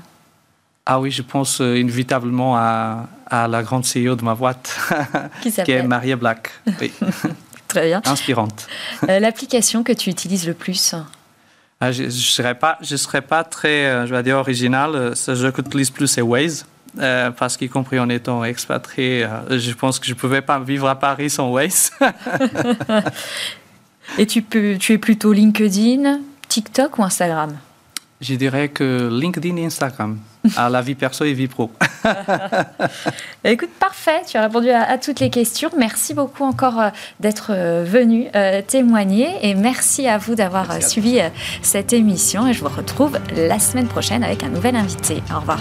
Ah 0.86 0.98
oui, 1.00 1.10
je 1.10 1.20
pense 1.20 1.60
euh, 1.60 1.78
inévitablement 1.78 2.56
à, 2.56 3.08
à, 3.26 3.46
la 3.46 3.62
grande 3.62 3.84
CEO 3.84 4.14
de 4.14 4.24
ma 4.24 4.34
boîte, 4.34 4.74
qui, 5.42 5.52
qui 5.52 5.70
est 5.70 5.82
Maria 5.82 6.16
Black. 6.16 6.50
Oui. 6.80 6.90
Très 7.68 7.88
bien. 7.88 8.00
Inspirante. 8.06 8.66
Euh, 9.06 9.18
L'application 9.20 9.82
que 9.82 9.92
tu 9.92 10.08
utilises 10.08 10.46
le 10.46 10.54
plus? 10.54 10.94
Ah, 11.78 11.92
Je 11.92 12.04
ne 12.04 12.10
serais, 12.10 12.54
pas, 12.54 12.78
je 12.80 12.96
serais 12.96 13.20
pas 13.20 13.44
très, 13.44 13.84
euh, 13.84 14.06
je 14.06 14.14
vais 14.14 14.22
dire, 14.22 14.38
original. 14.38 15.14
Ce 15.14 15.32
que 15.50 15.62
j'utilise 15.62 15.90
plus, 15.90 16.06
c'est 16.06 16.22
Waze. 16.22 16.64
Euh, 16.98 17.30
parce 17.30 17.56
qu'y 17.56 17.68
compris 17.68 17.98
en 17.98 18.08
étant 18.08 18.44
expatrié, 18.44 19.24
euh, 19.24 19.58
je 19.58 19.72
pense 19.72 19.98
que 19.98 20.06
je 20.06 20.12
ne 20.12 20.18
pouvais 20.18 20.40
pas 20.40 20.58
vivre 20.58 20.88
à 20.88 20.98
Paris 20.98 21.30
sans 21.30 21.50
Waze. 21.50 21.92
Et 24.18 24.26
tu, 24.26 24.42
peux, 24.42 24.76
tu 24.78 24.94
es 24.94 24.98
plutôt 24.98 25.32
LinkedIn, 25.32 26.20
TikTok 26.48 26.98
ou 26.98 27.02
Instagram? 27.02 27.56
Je 28.20 28.34
dirais 28.34 28.68
que 28.68 29.08
LinkedIn 29.12 29.56
et 29.56 29.66
Instagram, 29.66 30.18
à 30.56 30.68
la 30.68 30.82
vie 30.82 30.96
perso 30.96 31.24
et 31.24 31.34
vie 31.34 31.46
pro. 31.46 31.70
Écoute, 33.44 33.68
parfait, 33.78 34.22
tu 34.26 34.36
as 34.36 34.42
répondu 34.42 34.70
à, 34.70 34.90
à, 34.90 34.98
toutes 34.98 35.20
les 35.20 35.30
questions. 35.30 35.70
Merci 35.76 36.14
beaucoup 36.14 36.42
encore 36.42 36.80
euh, 36.80 36.88
d'être 37.20 37.52
venu 37.84 38.26
euh, 38.34 38.60
témoigner 38.66 39.28
et 39.42 39.54
merci 39.54 40.08
à 40.08 40.18
vous 40.18 40.34
d'avoir 40.34 40.82
suivi 40.82 41.20
cette 41.62 41.92
émission 41.92 42.48
et 42.48 42.54
je 42.54 42.60
vous 42.60 42.74
retrouve 42.74 43.18
la 43.36 43.60
semaine 43.60 43.86
prochaine 43.86 44.24
avec 44.24 44.42
un 44.42 44.48
nouvel 44.48 44.74
invité. 44.74 45.22
Au 45.32 45.38
revoir. 45.38 45.60